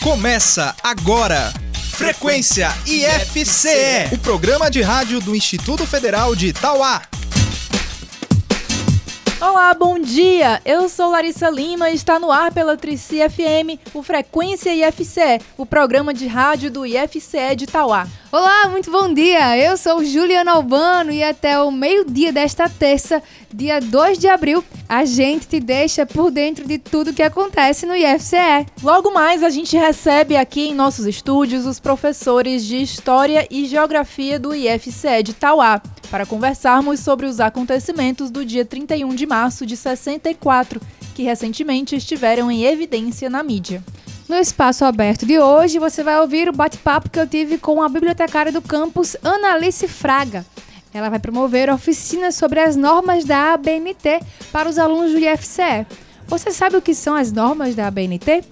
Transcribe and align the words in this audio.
Começa 0.00 0.76
agora. 0.80 1.52
Frequência 1.92 2.68
IFCE, 2.86 4.14
o 4.14 4.18
programa 4.18 4.70
de 4.70 4.80
rádio 4.80 5.18
do 5.18 5.34
Instituto 5.34 5.84
Federal 5.84 6.36
de 6.36 6.48
Itauá. 6.48 7.02
Olá, 9.40 9.74
bom 9.74 9.98
dia! 9.98 10.60
Eu 10.64 10.88
sou 10.88 11.10
Larissa 11.10 11.50
Lima 11.50 11.90
e 11.90 11.94
está 11.94 12.20
no 12.20 12.30
ar 12.30 12.52
pela 12.52 12.76
Trici 12.76 13.18
FM, 13.28 13.78
o 13.92 14.02
Frequência 14.02 14.72
IFCE, 14.72 15.40
o 15.56 15.66
programa 15.66 16.14
de 16.14 16.26
rádio 16.26 16.70
do 16.70 16.86
IFCE 16.86 17.56
de 17.56 17.64
Itauá. 17.64 18.06
Olá, 18.30 18.68
muito 18.68 18.90
bom 18.90 19.12
dia! 19.12 19.56
Eu 19.56 19.76
sou 19.76 20.04
Juliana 20.04 20.52
Albano 20.52 21.10
e 21.10 21.24
até 21.24 21.60
o 21.60 21.70
meio-dia 21.70 22.32
desta 22.32 22.68
terça, 22.68 23.22
dia 23.52 23.80
2 23.80 24.18
de 24.18 24.28
abril, 24.28 24.64
a 24.88 25.04
gente 25.04 25.46
te 25.46 25.60
deixa 25.60 26.04
por 26.04 26.30
dentro 26.30 26.66
de 26.66 26.78
tudo 26.78 27.12
que 27.12 27.22
acontece 27.22 27.86
no 27.86 27.94
IFCE. 27.96 28.66
Logo 28.82 29.12
mais, 29.12 29.42
a 29.42 29.50
gente 29.50 29.76
recebe 29.76 30.36
aqui 30.36 30.68
em 30.68 30.74
nossos 30.74 31.06
estúdios 31.06 31.66
os 31.66 31.80
professores 31.80 32.64
de 32.64 32.80
História 32.80 33.46
e 33.50 33.66
Geografia 33.66 34.38
do 34.38 34.54
IFCE 34.54 35.22
de 35.22 35.30
Itauá 35.32 35.80
para 36.10 36.26
conversarmos 36.26 37.00
sobre 37.00 37.26
os 37.26 37.40
acontecimentos 37.40 38.30
do 38.30 38.44
dia 38.44 38.64
31 38.64 39.14
de 39.14 39.26
março 39.26 39.66
de 39.66 39.76
64, 39.76 40.80
que 41.14 41.22
recentemente 41.22 41.96
estiveram 41.96 42.50
em 42.50 42.64
evidência 42.64 43.28
na 43.28 43.42
mídia. 43.42 43.82
No 44.28 44.36
espaço 44.36 44.84
aberto 44.84 45.24
de 45.24 45.38
hoje, 45.38 45.78
você 45.78 46.04
vai 46.04 46.20
ouvir 46.20 46.48
o 46.48 46.52
bate-papo 46.52 47.08
que 47.08 47.18
eu 47.18 47.26
tive 47.26 47.56
com 47.56 47.82
a 47.82 47.88
bibliotecária 47.88 48.52
do 48.52 48.60
campus, 48.60 49.16
Analice 49.22 49.88
Fraga. 49.88 50.44
Ela 50.92 51.08
vai 51.08 51.18
promover 51.18 51.70
oficinas 51.70 52.34
sobre 52.34 52.60
as 52.60 52.76
normas 52.76 53.24
da 53.24 53.54
ABNT 53.54 54.20
para 54.50 54.68
os 54.68 54.78
alunos 54.78 55.12
do 55.12 55.18
IFCE. 55.18 55.86
Você 56.26 56.50
sabe 56.50 56.76
o 56.76 56.82
que 56.82 56.94
são 56.94 57.14
as 57.14 57.32
normas 57.32 57.74
da 57.74 57.86
ABNT? 57.86 58.44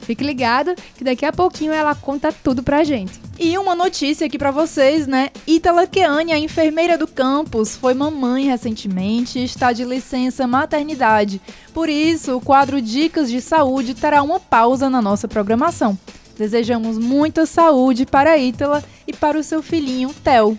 Fique 0.00 0.24
ligado 0.24 0.74
que 0.96 1.04
daqui 1.04 1.24
a 1.24 1.32
pouquinho 1.32 1.72
ela 1.72 1.94
conta 1.94 2.32
tudo 2.32 2.62
pra 2.62 2.82
gente. 2.82 3.20
E 3.38 3.56
uma 3.56 3.74
notícia 3.76 4.26
aqui 4.26 4.36
para 4.36 4.50
vocês, 4.50 5.06
né? 5.06 5.30
Itala 5.46 5.86
Keane, 5.86 6.32
a 6.32 6.38
enfermeira 6.38 6.98
do 6.98 7.06
campus, 7.06 7.76
foi 7.76 7.94
mamãe 7.94 8.46
recentemente 8.46 9.38
e 9.38 9.44
está 9.44 9.72
de 9.72 9.84
licença 9.84 10.46
maternidade. 10.46 11.40
Por 11.72 11.88
isso, 11.88 12.36
o 12.36 12.40
quadro 12.40 12.82
Dicas 12.82 13.30
de 13.30 13.40
Saúde 13.40 13.94
terá 13.94 14.22
uma 14.22 14.40
pausa 14.40 14.90
na 14.90 15.00
nossa 15.00 15.28
programação. 15.28 15.96
Desejamos 16.36 16.98
muita 16.98 17.46
saúde 17.46 18.04
para 18.04 18.36
Ítala 18.36 18.82
e 19.06 19.12
para 19.12 19.38
o 19.38 19.44
seu 19.44 19.62
filhinho, 19.62 20.12
Theo. 20.24 20.58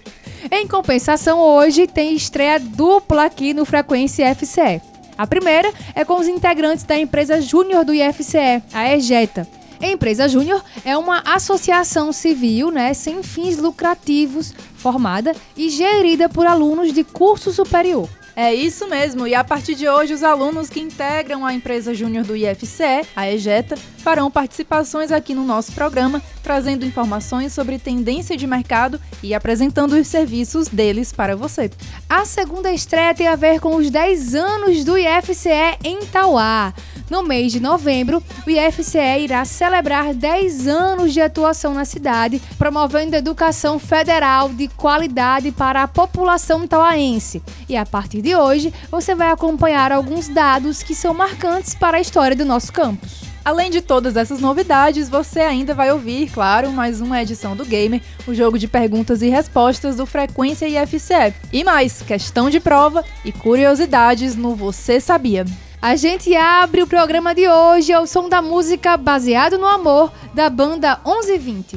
Em 0.49 0.67
compensação, 0.67 1.39
hoje 1.39 1.85
tem 1.85 2.15
estreia 2.15 2.59
dupla 2.59 3.25
aqui 3.25 3.53
no 3.53 3.63
Frequência 3.65 4.33
FCE. 4.33 4.81
A 5.15 5.27
primeira 5.27 5.71
é 5.93 6.03
com 6.03 6.19
os 6.19 6.27
integrantes 6.27 6.83
da 6.83 6.97
empresa 6.97 7.39
júnior 7.39 7.85
do 7.85 7.93
IFCE, 7.93 8.63
a 8.73 8.95
EJETA. 8.95 9.47
A 9.79 9.87
empresa 9.87 10.27
júnior 10.27 10.63
é 10.83 10.97
uma 10.97 11.19
associação 11.19 12.11
civil, 12.11 12.71
né, 12.71 12.93
sem 12.93 13.21
fins 13.21 13.57
lucrativos, 13.57 14.53
formada 14.75 15.35
e 15.55 15.69
gerida 15.69 16.27
por 16.27 16.47
alunos 16.47 16.91
de 16.91 17.03
curso 17.03 17.51
superior. 17.51 18.09
É 18.35 18.53
isso 18.53 18.87
mesmo, 18.87 19.27
e 19.27 19.35
a 19.35 19.43
partir 19.43 19.75
de 19.75 19.87
hoje 19.89 20.13
os 20.13 20.23
alunos 20.23 20.69
que 20.69 20.79
integram 20.79 21.45
a 21.45 21.53
empresa 21.53 21.93
júnior 21.93 22.23
do 22.23 22.35
IFCE, 22.35 23.05
a 23.15 23.29
EJETA, 23.29 23.75
farão 23.97 24.31
participações 24.31 25.11
aqui 25.11 25.35
no 25.35 25.43
nosso 25.43 25.73
programa, 25.73 26.21
trazendo 26.41 26.85
informações 26.85 27.53
sobre 27.53 27.77
tendência 27.77 28.37
de 28.37 28.47
mercado 28.47 28.99
e 29.21 29.33
apresentando 29.33 29.93
os 29.93 30.07
serviços 30.07 30.67
deles 30.67 31.11
para 31.11 31.35
você. 31.35 31.69
A 32.09 32.25
segunda 32.25 32.71
estreia 32.71 33.13
tem 33.13 33.27
a 33.27 33.35
ver 33.35 33.59
com 33.59 33.75
os 33.75 33.89
10 33.89 34.33
anos 34.35 34.83
do 34.85 34.97
IFCE 34.97 35.77
em 35.83 35.99
Tauá. 36.05 36.73
No 37.11 37.23
mês 37.23 37.51
de 37.51 37.59
novembro, 37.59 38.23
o 38.47 38.49
IFCE 38.49 39.19
irá 39.19 39.43
celebrar 39.43 40.13
10 40.13 40.65
anos 40.65 41.11
de 41.11 41.19
atuação 41.19 41.73
na 41.73 41.83
cidade, 41.83 42.41
promovendo 42.57 43.17
educação 43.17 43.77
federal 43.77 44.47
de 44.47 44.69
qualidade 44.69 45.51
para 45.51 45.83
a 45.83 45.89
população 45.89 46.65
tauaense. 46.65 47.43
E 47.67 47.75
a 47.75 47.85
partir 47.85 48.21
de 48.21 48.33
hoje, 48.33 48.73
você 48.89 49.13
vai 49.13 49.29
acompanhar 49.29 49.91
alguns 49.91 50.29
dados 50.29 50.81
que 50.81 50.95
são 50.95 51.13
marcantes 51.13 51.75
para 51.75 51.97
a 51.97 51.99
história 51.99 52.33
do 52.33 52.45
nosso 52.45 52.71
campus. 52.71 53.23
Além 53.43 53.69
de 53.69 53.81
todas 53.81 54.15
essas 54.15 54.39
novidades, 54.39 55.09
você 55.09 55.41
ainda 55.41 55.73
vai 55.73 55.91
ouvir, 55.91 56.29
claro, 56.29 56.71
mais 56.71 57.01
uma 57.01 57.21
edição 57.21 57.57
do 57.57 57.65
Gamer, 57.65 58.01
o 58.25 58.33
jogo 58.33 58.57
de 58.57 58.69
perguntas 58.69 59.21
e 59.21 59.27
respostas 59.27 59.97
do 59.97 60.05
Frequência 60.05 60.65
IFCE. 60.65 61.33
E 61.51 61.61
mais, 61.61 62.01
questão 62.01 62.49
de 62.49 62.61
prova 62.61 63.03
e 63.25 63.33
curiosidades 63.33 64.33
no 64.33 64.55
Você 64.55 65.01
Sabia. 65.01 65.43
A 65.81 65.95
gente 65.95 66.35
abre 66.35 66.83
o 66.83 66.87
programa 66.87 67.33
de 67.33 67.49
hoje 67.49 67.91
ao 67.91 68.05
som 68.05 68.29
da 68.29 68.39
música 68.39 68.95
Baseado 68.95 69.57
no 69.57 69.65
Amor, 69.65 70.13
da 70.31 70.47
banda 70.47 70.99
1120. 71.03 71.75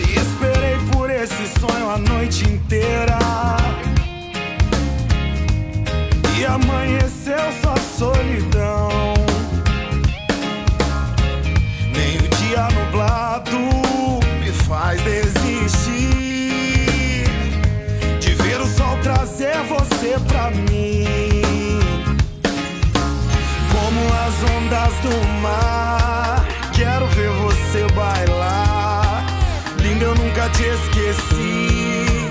E 0.00 0.18
esperei 0.18 0.76
por 0.90 1.08
esse 1.08 1.46
sonho 1.60 1.88
a 1.88 1.98
noite 1.98 2.44
inteira. 2.46 3.16
E 6.36 6.44
amanheceu 6.44 7.38
só 7.62 7.76
solidão. 7.96 9.21
Esqueci. 30.82 32.28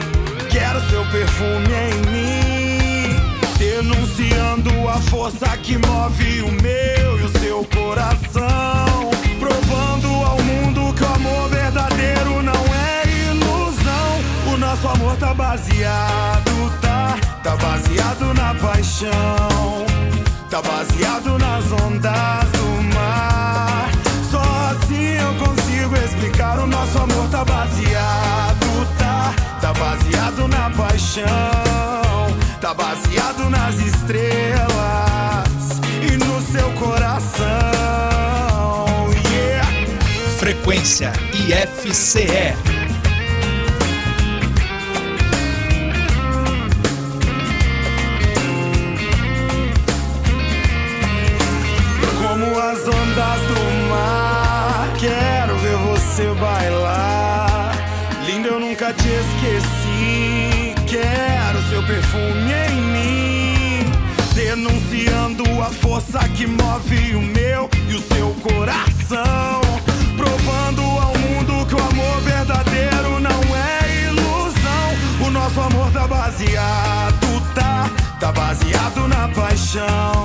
Quero 0.50 0.80
seu 0.90 1.06
perfume 1.06 1.74
em 1.74 2.12
mim, 2.12 3.16
denunciando 3.58 4.90
a 4.90 5.00
força 5.10 5.48
que 5.58 5.78
move 5.78 6.42
o 6.42 6.52
meu 6.52 7.20
e 7.20 7.24
o 7.24 7.40
seu 7.40 7.64
coração. 7.66 9.12
Provando 9.40 10.08
ao 10.26 10.42
mundo 10.42 10.94
que 10.94 11.04
o 11.04 11.08
amor 11.08 11.50
verdadeiro 11.50 12.42
não 12.42 12.64
é 12.74 13.04
ilusão. 13.32 14.54
O 14.54 14.58
nosso 14.58 14.88
amor 14.88 15.16
tá 15.18 15.34
baseado, 15.34 16.80
tá? 16.82 17.18
Tá 17.44 17.56
baseado 17.56 18.34
na 18.34 18.54
paixão. 18.56 19.86
Tá 20.50 20.62
baseado 20.62 21.38
nas 21.38 21.72
ondas 21.72 22.41
tá 27.42 27.46
baseado, 27.46 28.88
tá? 28.98 29.34
Tá 29.60 29.74
baseado 29.74 30.48
na 30.48 30.70
paixão. 30.70 31.26
Tá 32.60 32.74
baseado 32.74 33.50
nas 33.50 33.76
estrelas 33.80 34.70
e 36.02 36.18
no 36.18 36.42
seu 36.42 36.72
coração. 36.74 37.48
Yeah. 39.34 39.68
Frequência 40.38 41.12
IFCE. 41.34 42.81
Perfume 62.12 62.52
em 62.70 62.82
mim, 62.94 63.92
denunciando 64.36 65.44
a 65.62 65.70
força 65.70 66.20
que 66.30 66.46
move 66.46 67.16
o 67.16 67.22
meu 67.22 67.70
e 67.88 67.96
o 67.96 68.02
seu 68.02 68.36
coração. 68.42 69.62
Provando 70.18 70.82
ao 70.82 71.18
mundo 71.18 71.66
que 71.66 71.76
o 71.76 71.80
amor 71.80 72.22
verdadeiro 72.22 73.20
não 73.20 73.42
é 73.56 74.08
ilusão. 74.08 75.26
O 75.26 75.32
nosso 75.32 75.62
amor 75.62 75.92
tá 75.92 76.06
baseado, 76.06 77.54
tá? 77.56 77.90
Tá 78.20 78.32
baseado 78.32 79.08
na 79.08 79.28
paixão. 79.30 80.24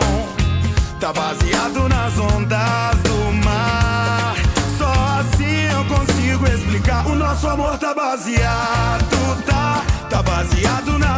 Tá 0.98 1.12
baseado 1.12 1.88
nas 1.88 2.18
ondas 2.18 2.96
do 3.04 3.32
mar. 3.44 4.34
Só 4.76 4.92
assim 5.20 5.68
eu 5.72 5.84
consigo 5.84 6.46
explicar. 6.48 7.06
O 7.06 7.14
nosso 7.14 7.48
amor 7.48 7.78
tá 7.78 7.94
baseado, 7.94 9.44
tá? 9.46 9.85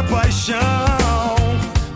Paixão. 0.03 1.35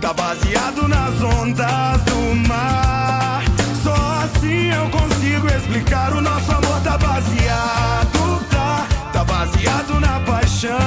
Tá 0.01 0.13
baseado 0.13 0.87
nas 0.87 1.21
ondas 1.21 2.01
do 2.03 2.47
mar. 2.47 3.43
Só 3.83 3.95
assim 4.23 4.71
eu 4.71 4.89
consigo 4.89 5.47
explicar. 5.47 6.13
O 6.13 6.21
nosso 6.21 6.51
amor 6.51 6.79
tá 6.83 6.97
baseado, 6.97 8.45
tá? 8.49 8.87
Tá 9.13 9.23
baseado 9.23 9.99
na 9.99 10.19
paixão. 10.19 10.82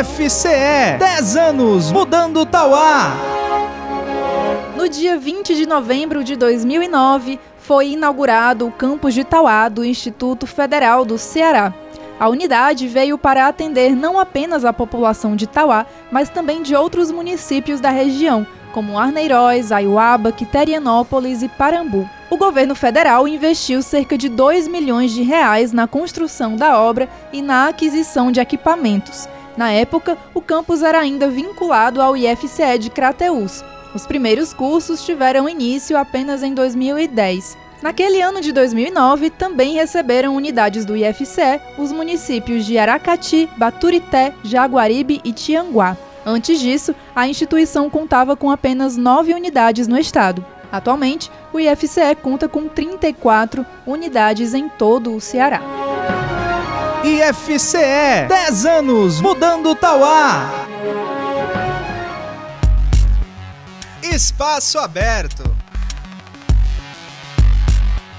IFCE 0.00 0.96
10 0.98 1.36
anos 1.36 1.92
mudando 1.92 2.46
Tauá. 2.46 3.12
No 4.74 4.88
dia 4.88 5.18
20 5.18 5.54
de 5.54 5.66
novembro 5.66 6.24
de 6.24 6.36
2009, 6.36 7.38
foi 7.58 7.90
inaugurado 7.90 8.66
o 8.66 8.72
campus 8.72 9.12
de 9.12 9.24
Tauá 9.24 9.68
do 9.68 9.84
Instituto 9.84 10.46
Federal 10.46 11.04
do 11.04 11.18
Ceará. 11.18 11.74
A 12.18 12.30
unidade 12.30 12.88
veio 12.88 13.18
para 13.18 13.46
atender 13.46 13.94
não 13.94 14.18
apenas 14.18 14.64
a 14.64 14.72
população 14.72 15.36
de 15.36 15.46
Tauá, 15.46 15.84
mas 16.10 16.30
também 16.30 16.62
de 16.62 16.74
outros 16.74 17.10
municípios 17.10 17.78
da 17.78 17.90
região, 17.90 18.46
como 18.72 18.98
Arneiroz, 18.98 19.70
Aiuaba, 19.70 20.32
Quiterianópolis 20.32 21.42
e 21.42 21.48
Parambu. 21.48 22.08
O 22.30 22.38
governo 22.38 22.74
federal 22.74 23.28
investiu 23.28 23.82
cerca 23.82 24.16
de 24.16 24.30
2 24.30 24.66
milhões 24.66 25.10
de 25.10 25.22
reais 25.22 25.72
na 25.72 25.86
construção 25.86 26.56
da 26.56 26.80
obra 26.80 27.06
e 27.34 27.42
na 27.42 27.68
aquisição 27.68 28.32
de 28.32 28.40
equipamentos. 28.40 29.28
Na 29.60 29.70
época, 29.72 30.16
o 30.32 30.40
campus 30.40 30.82
era 30.82 30.98
ainda 30.98 31.28
vinculado 31.28 32.00
ao 32.00 32.16
IFCE 32.16 32.78
de 32.78 32.88
Crateús. 32.88 33.62
Os 33.94 34.06
primeiros 34.06 34.54
cursos 34.54 35.04
tiveram 35.04 35.46
início 35.46 35.98
apenas 35.98 36.42
em 36.42 36.54
2010. 36.54 37.58
Naquele 37.82 38.22
ano 38.22 38.40
de 38.40 38.52
2009, 38.52 39.28
também 39.28 39.74
receberam 39.74 40.34
unidades 40.34 40.86
do 40.86 40.96
IFCE 40.96 41.60
os 41.76 41.92
municípios 41.92 42.64
de 42.64 42.78
Aracati, 42.78 43.50
Baturité, 43.58 44.32
Jaguaribe 44.42 45.20
e 45.22 45.30
Tianguá. 45.30 45.94
Antes 46.24 46.58
disso, 46.58 46.94
a 47.14 47.28
instituição 47.28 47.90
contava 47.90 48.34
com 48.34 48.50
apenas 48.50 48.96
nove 48.96 49.34
unidades 49.34 49.86
no 49.86 49.98
estado. 49.98 50.42
Atualmente, 50.72 51.30
o 51.52 51.60
IFCE 51.60 52.14
conta 52.22 52.48
com 52.48 52.66
34 52.66 53.66
unidades 53.86 54.54
em 54.54 54.70
todo 54.70 55.14
o 55.14 55.20
Ceará. 55.20 55.79
IFCE 57.02 58.28
10 58.28 58.66
anos 58.66 59.22
mudando 59.22 59.74
Tauá. 59.74 60.50
Espaço 64.02 64.78
aberto. 64.78 65.42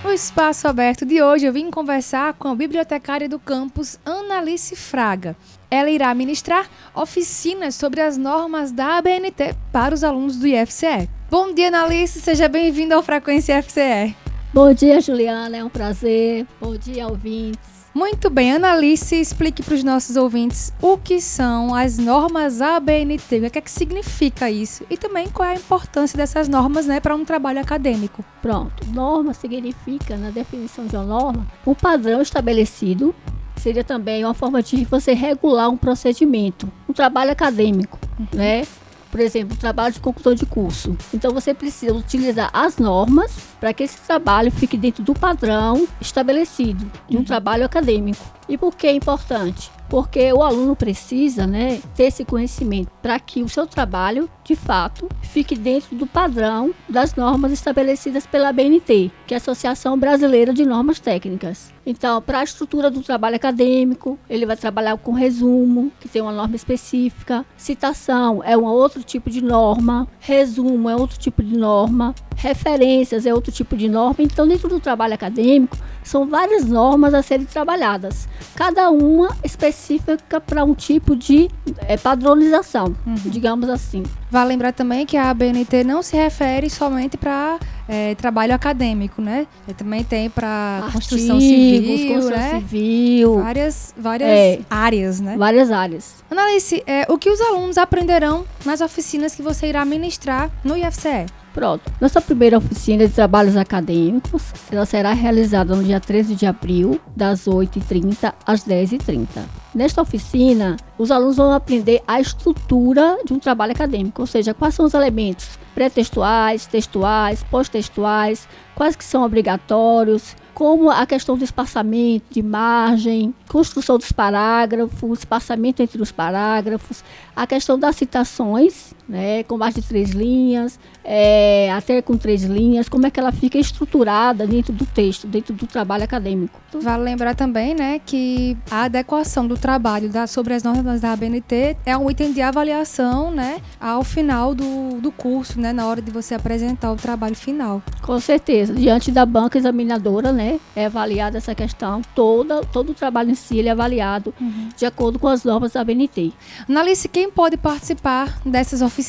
No 0.04 0.12
espaço 0.12 0.68
aberto 0.68 1.06
de 1.06 1.22
hoje, 1.22 1.46
eu 1.46 1.54
vim 1.54 1.70
conversar 1.70 2.34
com 2.34 2.48
a 2.48 2.56
bibliotecária 2.56 3.30
do 3.30 3.38
campus, 3.38 4.00
Analice 4.04 4.76
Fraga. 4.76 5.38
Ela 5.70 5.92
irá 5.92 6.12
ministrar 6.16 6.68
oficinas 6.96 7.76
sobre 7.76 8.02
as 8.02 8.18
normas 8.18 8.72
da 8.72 8.98
ABNT 8.98 9.54
para 9.72 9.94
os 9.94 10.04
alunos 10.04 10.38
do 10.38 10.48
IFCE. 10.48 11.08
Bom 11.30 11.54
dia, 11.54 11.68
Analice, 11.68 12.20
seja 12.20 12.48
bem-vinda 12.48 12.96
ao 12.96 13.04
Frequência 13.04 13.60
IFCE. 13.60 14.16
Bom 14.52 14.74
dia, 14.74 15.00
Juliana, 15.00 15.58
é 15.58 15.64
um 15.64 15.70
prazer. 15.70 16.48
Bom 16.60 16.76
dia, 16.76 17.08
ouvintes. 17.08 17.71
Muito 17.94 18.30
bem, 18.30 18.54
Analice, 18.54 19.20
explique 19.20 19.62
para 19.62 19.76
os 19.76 19.84
nossos 19.84 20.16
ouvintes 20.16 20.72
o 20.82 20.98
que 20.98 21.20
são 21.20 21.76
as 21.76 21.98
normas 21.98 22.62
ABNT, 22.62 23.46
o 23.46 23.52
que 23.52 23.60
é 23.60 23.62
que 23.62 23.70
significa 23.70 24.50
isso 24.50 24.86
e 24.90 24.96
também 24.96 25.30
qual 25.30 25.50
é 25.50 25.54
a 25.54 25.58
importância 25.58 26.16
dessas 26.16 26.48
normas 26.48 26.86
né, 26.86 27.02
para 27.02 27.14
um 27.14 27.26
trabalho 27.26 27.60
acadêmico. 27.60 28.24
Pronto, 28.42 28.88
norma 28.94 29.34
significa, 29.34 30.16
na 30.16 30.30
definição 30.30 30.88
de 30.88 30.96
uma 30.96 31.04
norma, 31.04 31.46
um 31.68 31.74
padrão 31.74 32.22
estabelecido. 32.22 33.14
Seria 33.58 33.84
também 33.84 34.24
uma 34.24 34.34
forma 34.34 34.64
de 34.64 34.86
você 34.86 35.14
regular 35.14 35.70
um 35.70 35.78
procedimento, 35.78 36.72
um 36.88 36.94
trabalho 36.94 37.32
acadêmico, 37.32 38.00
uhum. 38.18 38.28
né? 38.34 38.66
por 39.12 39.20
exemplo, 39.20 39.58
trabalho 39.58 39.94
de 39.94 40.00
conclusão 40.00 40.34
de 40.34 40.46
curso. 40.46 40.96
Então 41.14 41.34
você 41.34 41.54
precisa 41.54 41.94
utilizar 41.94 42.50
as 42.54 42.78
normas 42.78 43.51
para 43.62 43.74
que 43.74 43.84
esse 43.84 44.00
trabalho 44.00 44.52
fique 44.52 44.76
dentro 44.76 45.04
do 45.04 45.14
padrão 45.14 45.88
estabelecido 46.02 46.92
de 47.08 47.16
um 47.16 47.20
uhum. 47.20 47.26
trabalho 47.26 47.64
acadêmico. 47.64 48.26
E 48.50 48.58
por 48.58 48.76
que 48.76 48.88
é 48.88 48.92
importante? 48.92 49.72
Porque 49.88 50.32
o 50.34 50.42
aluno 50.42 50.76
precisa 50.76 51.46
né, 51.46 51.82
ter 51.96 52.06
esse 52.06 52.26
conhecimento 52.26 52.90
para 53.02 53.20
que 53.20 53.44
o 53.44 53.50
seu 53.50 53.68
trabalho, 53.68 54.30
de 54.44 54.56
fato, 54.56 55.08
fique 55.22 55.56
dentro 55.56 55.96
do 55.96 56.08
padrão 56.08 56.74
das 56.88 57.16
normas 57.16 57.52
estabelecidas 57.52 58.26
pela 58.26 58.52
BNT, 58.52 59.12
que 59.28 59.34
é 59.34 59.36
a 59.36 59.38
Associação 59.38 59.98
Brasileira 59.98 60.54
de 60.54 60.66
Normas 60.66 61.00
Técnicas. 61.00 61.74
Então, 61.86 62.22
para 62.22 62.40
a 62.40 62.44
estrutura 62.44 62.90
do 62.90 63.02
trabalho 63.02 63.36
acadêmico, 63.36 64.18
ele 64.30 64.46
vai 64.46 64.56
trabalhar 64.56 64.98
com 64.98 65.12
resumo, 65.12 65.92
que 66.00 66.08
tem 66.08 66.22
uma 66.22 66.32
norma 66.32 66.56
específica, 66.56 67.46
citação 67.58 68.42
é 68.44 68.56
um 68.56 68.66
outro 68.66 69.04
tipo 69.04 69.30
de 69.30 69.42
norma, 69.42 70.08
resumo 70.20 70.90
é 70.90 70.96
outro 70.96 71.18
tipo 71.18 71.44
de 71.44 71.58
norma, 71.58 72.14
referências 72.36 73.26
é 73.26 73.34
outro 73.34 73.51
tipo 73.52 73.76
de 73.76 73.90
norma. 73.90 74.16
Então, 74.20 74.48
dentro 74.48 74.68
do 74.70 74.80
trabalho 74.80 75.14
acadêmico, 75.14 75.78
são 76.04 76.28
várias 76.28 76.66
normas 76.66 77.14
a 77.14 77.22
serem 77.22 77.46
trabalhadas, 77.46 78.28
cada 78.56 78.90
uma 78.90 79.36
específica 79.44 80.42
para 80.42 80.64
um 80.64 80.74
tipo 80.74 81.16
de 81.16 81.50
é, 81.88 81.98
padronização, 81.98 82.96
uhum. 83.06 83.16
digamos 83.26 83.70
assim. 83.70 84.04
Vale 84.30 84.50
lembrar 84.50 84.72
também 84.72 85.06
que 85.06 85.18
a 85.18 85.30
ABNT 85.30 85.84
não 85.84 86.02
se 86.02 86.16
refere 86.16 86.70
somente 86.70 87.18
para 87.18 87.60
é, 87.88 88.16
trabalho 88.16 88.54
acadêmico, 88.56 89.22
né? 89.22 89.46
Também 89.78 90.04
tem 90.04 90.30
para 90.30 90.88
construção 90.94 91.40
civil, 91.40 92.16
construção 92.16 92.38
né? 92.38 92.60
civil, 92.60 93.40
várias, 93.42 93.94
várias 93.98 94.30
é, 94.30 94.60
áreas, 94.70 95.20
né? 95.20 95.36
Várias 95.38 95.72
áreas. 95.72 96.16
Analice, 96.32 96.82
é, 96.88 97.06
o 97.10 97.18
que 97.18 97.30
os 97.30 97.42
alunos 97.42 97.78
aprenderão 97.78 98.46
nas 98.66 98.82
oficinas 98.82 99.36
que 99.36 99.42
você 99.42 99.68
irá 99.68 99.84
ministrar 99.84 100.50
no 100.64 100.78
IFCE? 100.78 101.26
Pronto. 101.54 101.92
Nossa 102.00 102.22
primeira 102.22 102.58
oficina 102.58 103.08
de 103.08 103.14
trabalhos 103.14 103.58
acadêmicos 103.58 104.54
ela 104.72 104.86
será 104.86 105.12
realizada 105.12 105.76
no 105.76 105.84
dia 105.84 106.00
13 106.00 106.36
de 106.36 106.46
abril, 106.46 107.00
das 107.16 107.46
8h30 107.46 108.34
às 108.46 108.64
10h30. 108.64 109.28
Nesta 109.76 110.02
oficina, 110.02 110.78
os 110.98 111.12
alunos 111.12 111.38
vão 111.38 111.52
aprender 111.52 112.02
a 112.08 112.20
estrutura 112.20 113.18
de 113.26 113.34
um 113.34 113.40
trabalho 113.40 113.72
acadêmico, 113.72 114.22
ou 114.22 114.28
seja, 114.28 114.54
quais 114.54 114.76
são 114.76 114.86
os 114.86 114.94
elementos 114.94 115.60
pré-textuais, 115.74 116.66
textuais, 116.66 117.44
pós-textuais, 117.44 118.48
quais 118.76 118.96
que 118.96 119.04
são 119.04 119.24
obrigatórios, 119.24 120.36
como 120.54 120.90
a 120.90 121.06
questão 121.06 121.38
do 121.38 121.44
espaçamento, 121.44 122.26
de 122.30 122.44
margem, 122.44 123.34
construção 123.48 123.98
dos 123.98 124.12
parágrafos, 124.12 125.20
espaçamento 125.20 125.82
entre 125.82 126.02
os 126.02 126.12
parágrafos, 126.12 127.04
a 127.36 127.48
questão 127.48 127.80
das 127.80 127.96
citações, 127.96 128.94
né, 129.12 129.44
com 129.44 129.58
mais 129.58 129.76
de 129.76 129.82
três 129.82 130.12
linhas, 130.12 130.80
é, 131.04 131.70
até 131.74 132.02
com 132.02 132.16
três 132.16 132.44
linhas, 132.44 132.88
como 132.88 133.06
é 133.06 133.12
que 133.12 133.20
ela 133.20 133.34
fica 133.34 133.58
estruturada 133.58 134.48
dentro 134.48 134.72
do 134.72 134.86
texto, 134.86 135.28
dentro 135.28 135.54
do 135.54 135.68
trabalho 135.68 136.06
acadêmico. 136.06 136.62
Vale 136.82 137.04
lembrar 137.04 137.36
também, 137.36 137.76
né, 137.76 138.00
que 138.06 138.58
a 138.72 138.84
adequação 138.84 139.46
do 139.46 139.58
trabalho 139.58 140.08
da, 140.08 140.26
sobre 140.26 140.54
as 140.54 140.64
normas 140.64 141.02
da 141.02 141.12
ABNT 141.12 141.76
é 141.86 141.98
um 141.98 142.10
item 142.10 142.32
de 142.32 142.42
avaliação, 142.42 143.32
né, 143.32 143.60
ao 143.82 144.02
final 144.02 144.56
do, 144.56 145.02
do 145.02 145.12
curso, 145.12 145.60
né, 145.60 145.74
na 145.74 145.86
hora 145.86 146.02
de 146.02 146.10
você 146.10 146.34
apresentar 146.34 146.90
o 146.94 146.96
trabalho 146.96 147.36
final. 147.36 147.84
Com 148.02 148.18
certeza, 148.18 148.74
diante 148.74 149.12
da 149.12 149.26
banca 149.26 149.58
examinadora, 149.58 150.32
né, 150.32 150.58
é 150.74 150.86
avaliada 150.86 151.38
essa 151.38 151.54
questão 151.54 152.02
toda, 152.16 152.62
todo 152.62 152.92
o 152.92 152.94
trabalho 152.94 153.32
em 153.32 153.36
si 153.36 153.58
ele 153.58 153.68
é 153.68 153.72
avaliado 153.72 154.34
uhum. 154.40 154.70
de 154.78 154.86
acordo 154.86 155.20
com 155.20 155.28
as 155.28 155.44
normas 155.44 155.74
da 155.74 155.82
ABNT. 155.82 156.32
Analice, 156.70 157.10
quem 157.10 157.30
pode 157.30 157.58
participar 157.58 158.40
dessas 158.46 158.82
oficinas? 158.82 159.01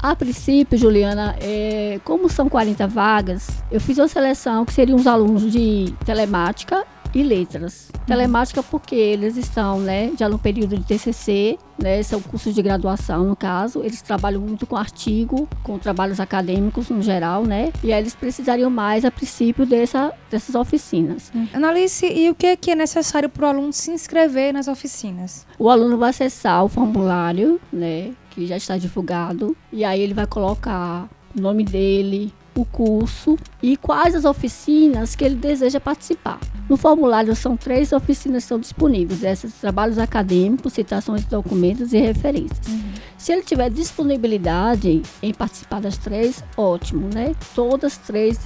A 0.00 0.14
princípio, 0.14 0.78
Juliana, 0.78 1.34
é, 1.40 2.00
como 2.04 2.28
são 2.28 2.48
40 2.48 2.86
vagas, 2.86 3.62
eu 3.70 3.80
fiz 3.80 3.98
uma 3.98 4.06
seleção 4.06 4.64
que 4.64 4.72
seriam 4.72 4.96
os 4.96 5.08
alunos 5.08 5.50
de 5.50 5.92
telemática 6.04 6.86
e 7.14 7.22
letras. 7.22 7.90
Uhum. 7.94 8.06
Telemática 8.06 8.62
porque 8.62 8.94
eles 8.94 9.36
estão, 9.36 9.80
né, 9.80 10.12
já 10.18 10.28
no 10.28 10.38
período 10.38 10.76
de 10.76 10.84
TCC, 10.84 11.58
né, 11.80 12.02
são 12.02 12.20
cursos 12.20 12.54
de 12.54 12.62
graduação 12.62 13.24
no 13.24 13.36
caso, 13.36 13.82
eles 13.82 14.02
trabalham 14.02 14.40
muito 14.40 14.66
com 14.66 14.76
artigo, 14.76 15.48
com 15.62 15.78
trabalhos 15.78 16.20
acadêmicos 16.20 16.88
no 16.90 17.02
geral, 17.02 17.44
né, 17.44 17.72
e 17.82 17.92
aí 17.92 18.00
eles 18.00 18.14
precisariam 18.14 18.70
mais 18.70 19.04
a 19.04 19.10
princípio 19.10 19.66
dessa, 19.66 20.12
dessas 20.30 20.54
oficinas. 20.54 21.32
Uhum. 21.34 21.48
Analice, 21.54 22.06
e 22.06 22.30
o 22.30 22.34
que 22.34 22.46
é, 22.46 22.56
que 22.56 22.70
é 22.70 22.74
necessário 22.74 23.28
para 23.28 23.46
o 23.46 23.48
aluno 23.48 23.72
se 23.72 23.90
inscrever 23.90 24.52
nas 24.52 24.68
oficinas? 24.68 25.46
O 25.58 25.68
aluno 25.68 25.96
vai 25.98 26.10
acessar 26.10 26.64
o 26.64 26.68
formulário, 26.68 27.60
né, 27.72 28.12
que 28.38 28.46
já 28.46 28.56
está 28.56 28.78
divulgado, 28.78 29.56
e 29.72 29.84
aí 29.84 30.00
ele 30.00 30.14
vai 30.14 30.24
colocar 30.24 31.08
o 31.36 31.40
nome 31.40 31.64
dele, 31.64 32.32
o 32.54 32.64
curso 32.64 33.36
e 33.60 33.76
quais 33.76 34.14
as 34.14 34.24
oficinas 34.24 35.16
que 35.16 35.24
ele 35.24 35.34
deseja 35.34 35.80
participar. 35.80 36.38
No 36.68 36.76
formulário 36.76 37.34
são 37.34 37.56
três 37.56 37.92
oficinas 37.92 38.42
que 38.42 38.44
estão 38.44 38.60
disponíveis, 38.60 39.24
esses 39.24 39.54
trabalhos 39.54 39.98
acadêmicos, 39.98 40.72
citações 40.72 41.22
de 41.22 41.30
documentos 41.30 41.92
e 41.92 41.98
referências. 41.98 42.68
Uhum. 42.68 42.92
Se 43.18 43.32
ele 43.32 43.42
tiver 43.42 43.68
disponibilidade 43.68 45.02
em 45.20 45.34
participar 45.34 45.80
das 45.80 45.98
três, 45.98 46.42
ótimo, 46.56 47.10
né? 47.12 47.34
Todas 47.54 47.92
as 47.92 47.98
três 47.98 48.38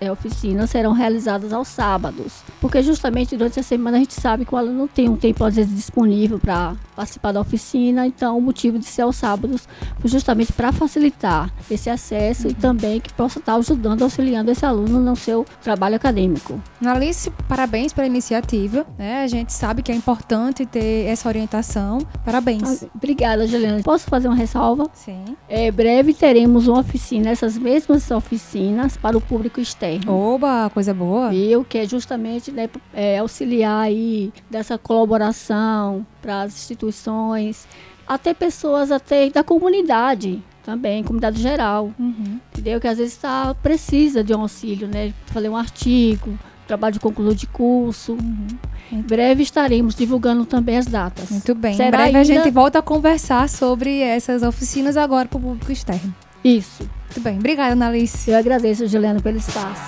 é, 0.00 0.10
oficinas 0.10 0.70
serão 0.70 0.92
realizadas 0.92 1.52
aos 1.52 1.68
sábados, 1.68 2.42
porque 2.60 2.82
justamente 2.82 3.36
durante 3.36 3.60
a 3.60 3.62
semana 3.62 3.98
a 3.98 4.00
gente 4.00 4.14
sabe 4.14 4.44
que 4.44 4.54
o 4.54 4.58
aluno 4.58 4.78
não 4.78 4.88
tem 4.88 5.08
um 5.08 5.16
tempo 5.16 5.44
às 5.44 5.56
vezes 5.56 5.74
disponível 5.74 6.38
para 6.38 6.74
participar 6.96 7.32
da 7.32 7.40
oficina, 7.40 8.06
então 8.06 8.38
o 8.38 8.40
motivo 8.40 8.78
de 8.78 8.84
ser 8.84 9.02
aos 9.02 9.16
sábados 9.16 9.68
foi 9.98 10.10
justamente 10.10 10.52
para 10.52 10.72
facilitar 10.72 11.52
esse 11.70 11.90
acesso 11.90 12.44
uhum. 12.44 12.50
e 12.50 12.54
também 12.54 13.00
que 13.00 13.12
possa 13.12 13.38
estar 13.38 13.54
ajudando, 13.56 14.02
auxiliando 14.02 14.50
esse 14.50 14.64
aluno 14.64 15.00
no 15.00 15.16
seu 15.16 15.44
trabalho 15.62 15.96
acadêmico. 15.96 16.60
Alice, 16.84 17.30
parabéns 17.48 17.92
pela 17.92 18.06
iniciativa, 18.06 18.86
né? 18.98 19.22
A 19.22 19.26
gente 19.26 19.52
sabe 19.52 19.82
que 19.82 19.92
é 19.92 19.94
importante 19.94 20.64
ter 20.64 21.06
essa 21.06 21.28
orientação. 21.28 21.98
Parabéns. 22.24 22.82
Ah, 22.82 22.86
obrigada, 22.94 23.46
Juliana. 23.46 23.82
Posso 23.82 24.06
fazer 24.06 24.19
uma 24.26 24.34
ressalva? 24.34 24.90
Sim. 24.92 25.36
É, 25.48 25.70
breve 25.70 26.14
teremos 26.14 26.68
uma 26.68 26.80
oficina, 26.80 27.30
essas 27.30 27.56
mesmas 27.56 28.10
oficinas 28.10 28.96
para 28.96 29.16
o 29.16 29.20
público 29.20 29.60
externo. 29.60 30.12
Oba, 30.12 30.70
coisa 30.70 30.92
boa. 30.92 31.30
Viu? 31.30 31.64
Que 31.64 31.78
é 31.78 31.86
justamente 31.86 32.50
né, 32.50 32.68
é, 32.92 33.18
auxiliar 33.18 33.84
aí 33.84 34.32
dessa 34.50 34.78
colaboração 34.78 36.06
para 36.20 36.42
as 36.42 36.54
instituições, 36.54 37.66
até 38.06 38.34
pessoas 38.34 38.90
até 38.90 39.30
da 39.30 39.44
comunidade 39.44 40.42
também, 40.62 41.02
comunidade 41.02 41.40
geral, 41.40 41.92
uhum. 41.98 42.38
entendeu? 42.52 42.80
Que 42.80 42.88
às 42.88 42.98
vezes 42.98 43.16
tá, 43.16 43.54
precisa 43.62 44.22
de 44.22 44.34
um 44.34 44.42
auxílio, 44.42 44.86
né? 44.86 45.12
Fazer 45.26 45.48
um 45.48 45.56
artigo, 45.56 46.38
trabalho 46.70 46.92
de 46.92 47.00
conclusão 47.00 47.34
de 47.34 47.48
curso. 47.48 48.12
Uhum. 48.12 48.46
Em 48.92 49.02
breve 49.02 49.42
estaremos 49.42 49.94
divulgando 49.94 50.44
também 50.46 50.78
as 50.78 50.86
datas. 50.86 51.28
Muito 51.28 51.54
bem. 51.54 51.74
Será 51.74 51.88
em 51.88 51.90
breve 51.90 52.06
ainda... 52.06 52.20
a 52.20 52.24
gente 52.24 52.50
volta 52.50 52.78
a 52.78 52.82
conversar 52.82 53.48
sobre 53.48 54.00
essas 54.00 54.44
oficinas 54.44 54.96
agora 54.96 55.26
para 55.26 55.38
o 55.38 55.40
público 55.40 55.72
externo. 55.72 56.14
Isso. 56.44 56.88
Muito 57.06 57.20
bem. 57.20 57.38
Obrigada, 57.38 57.72
Analice. 57.72 58.30
Eu 58.30 58.38
agradeço, 58.38 58.86
Juliana, 58.86 59.20
pelo 59.20 59.36
espaço. 59.36 59.82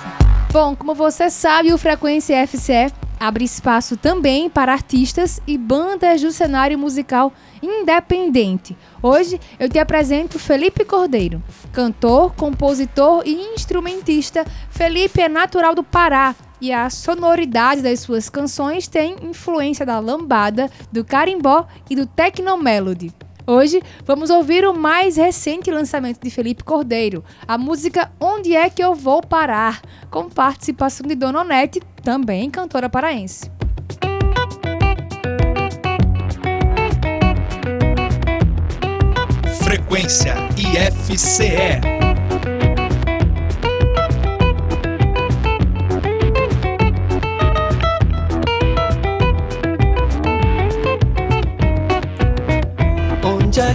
Bom, 0.51 0.75
como 0.75 0.93
você 0.93 1.29
sabe, 1.29 1.73
o 1.73 1.77
Frequência 1.77 2.45
FCE 2.45 2.91
abre 3.17 3.45
espaço 3.45 3.95
também 3.95 4.49
para 4.49 4.73
artistas 4.73 5.41
e 5.47 5.57
bandas 5.57 6.21
do 6.21 6.33
cenário 6.33 6.77
musical 6.77 7.31
independente. 7.61 8.75
Hoje 9.01 9.39
eu 9.57 9.69
te 9.69 9.79
apresento 9.79 10.37
Felipe 10.37 10.83
Cordeiro, 10.83 11.41
cantor, 11.71 12.33
compositor 12.35 13.23
e 13.25 13.33
instrumentista. 13.55 14.45
Felipe 14.69 15.21
é 15.21 15.29
natural 15.29 15.73
do 15.73 15.83
Pará 15.83 16.35
e 16.63 16.71
a 16.71 16.89
sonoridade 16.89 17.81
das 17.81 17.99
suas 17.99 18.29
canções 18.29 18.87
tem 18.87 19.17
influência 19.21 19.85
da 19.85 19.99
lambada, 19.99 20.71
do 20.93 21.03
carimbó 21.03 21.67
e 21.89 21.95
do 21.95 22.05
technomelody. 22.05 23.11
Hoje 23.45 23.83
vamos 24.05 24.29
ouvir 24.29 24.65
o 24.65 24.73
mais 24.73 25.17
recente 25.17 25.69
lançamento 25.69 26.21
de 26.23 26.29
Felipe 26.29 26.63
Cordeiro, 26.63 27.21
a 27.45 27.57
música 27.57 28.09
Onde 28.17 28.55
é 28.55 28.69
que 28.69 28.81
eu 28.81 28.95
vou 28.95 29.21
parar, 29.21 29.81
com 30.09 30.29
participação 30.29 31.05
de 31.05 31.15
Dona 31.15 31.41
Onete, 31.41 31.81
também 32.01 32.49
cantora 32.49 32.89
paraense. 32.89 33.51
Frequência 39.61 40.33
IFCE 40.57 42.12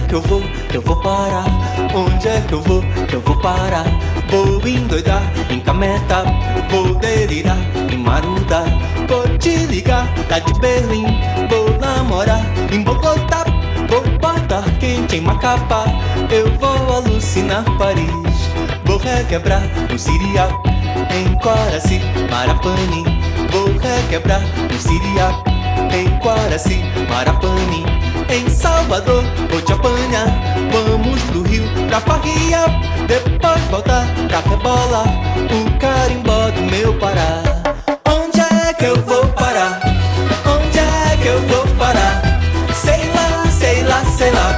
que 0.09 0.15
eu 0.15 0.21
vou? 0.21 0.41
Eu 0.73 0.81
vou 0.81 0.95
parar. 0.95 1.45
Onde 1.93 2.27
é 2.27 2.41
que 2.41 2.53
eu 2.53 2.61
vou? 2.61 2.83
Eu 3.13 3.21
vou 3.21 3.37
parar. 3.37 3.85
Vou 4.29 4.67
endoidar, 4.67 5.21
encametar. 5.49 6.25
Vou 6.69 6.95
delirar, 6.95 7.57
em 7.91 7.97
marudar. 7.97 8.65
Vou 9.07 9.37
te 9.37 9.55
ligar, 9.67 10.07
tá 10.27 10.39
de 10.39 10.51
Berlim. 10.59 11.05
Vou 11.47 11.69
namorar 11.79 12.41
em 12.71 12.83
Bogotá. 12.83 13.45
Vou 13.87 14.01
botar 14.17 14.63
quente 14.79 15.17
em 15.17 15.21
Macapá. 15.21 15.85
Eu 16.31 16.51
vou 16.57 16.97
alucinar 16.97 17.63
Paris. 17.77 18.09
Vou 18.85 18.97
requebrar 18.97 19.61
o 19.93 19.97
Siriá. 19.97 20.47
Em 21.11 21.35
Coraci, 21.35 22.01
Marapani. 22.31 23.03
Vou 23.51 23.67
requebrar 23.77 24.41
o 24.41 24.81
Siriá. 24.81 25.29
Em 25.93 26.09
Coraci, 26.19 26.81
Marapani 27.09 28.08
em 28.29 28.49
Salvador 28.49 29.23
vou 29.49 29.61
te 29.61 29.73
apanhar. 29.73 30.27
Vamos 30.71 31.21
pro 31.23 31.41
Rio 31.43 31.63
pra 31.87 31.99
farria, 31.99 32.65
depois 33.07 33.61
voltar 33.71 34.05
pra 34.27 34.39
rebola 34.39 35.03
o 35.51 35.79
carimbó 35.79 36.49
do 36.51 36.61
meu 36.63 36.93
Pará. 36.99 37.41
Onde 38.07 38.39
é 38.39 38.73
que 38.73 38.85
eu 38.85 38.95
vou 39.01 39.25
parar? 39.27 39.79
Onde 40.45 40.79
é 40.79 41.17
que 41.21 41.27
eu 41.27 41.41
vou 41.47 41.65
parar? 41.75 42.21
Sei 42.73 43.09
lá, 43.13 43.45
sei 43.51 43.83
lá, 43.83 44.03
sei 44.17 44.31
lá, 44.31 44.48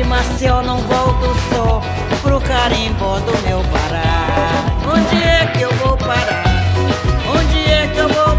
De 0.00 0.06
Maceió 0.06 0.62
não 0.62 0.78
volto 0.78 1.26
só 1.50 1.82
Pro 2.22 2.40
carimbó 2.40 3.18
do 3.18 3.32
meu 3.46 3.62
Pará 3.64 4.64
Onde 4.90 5.22
é 5.22 5.44
que 5.48 5.60
eu 5.60 5.70
vou 5.74 5.94
parar? 5.94 6.42
Onde 7.28 7.70
é 7.70 7.86
que 7.86 7.98
eu 7.98 8.08
vou 8.08 8.29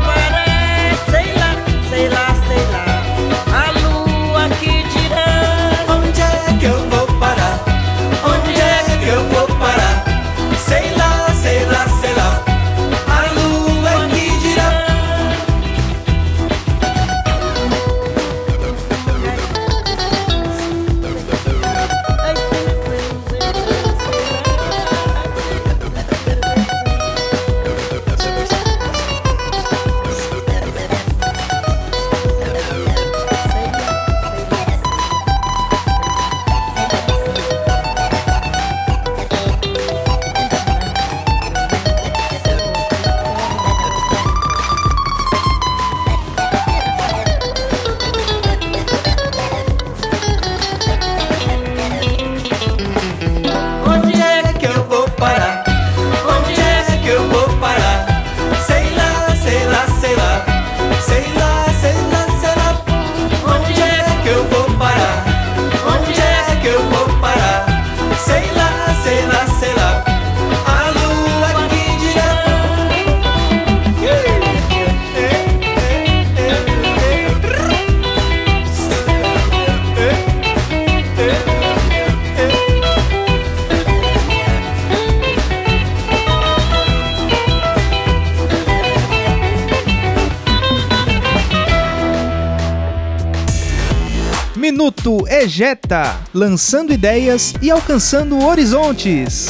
Ejeta, 95.42 96.22
lançando 96.36 96.94
ideias 96.94 97.56
e 97.64 97.72
alcançando 97.72 98.46
horizontes. 98.46 99.48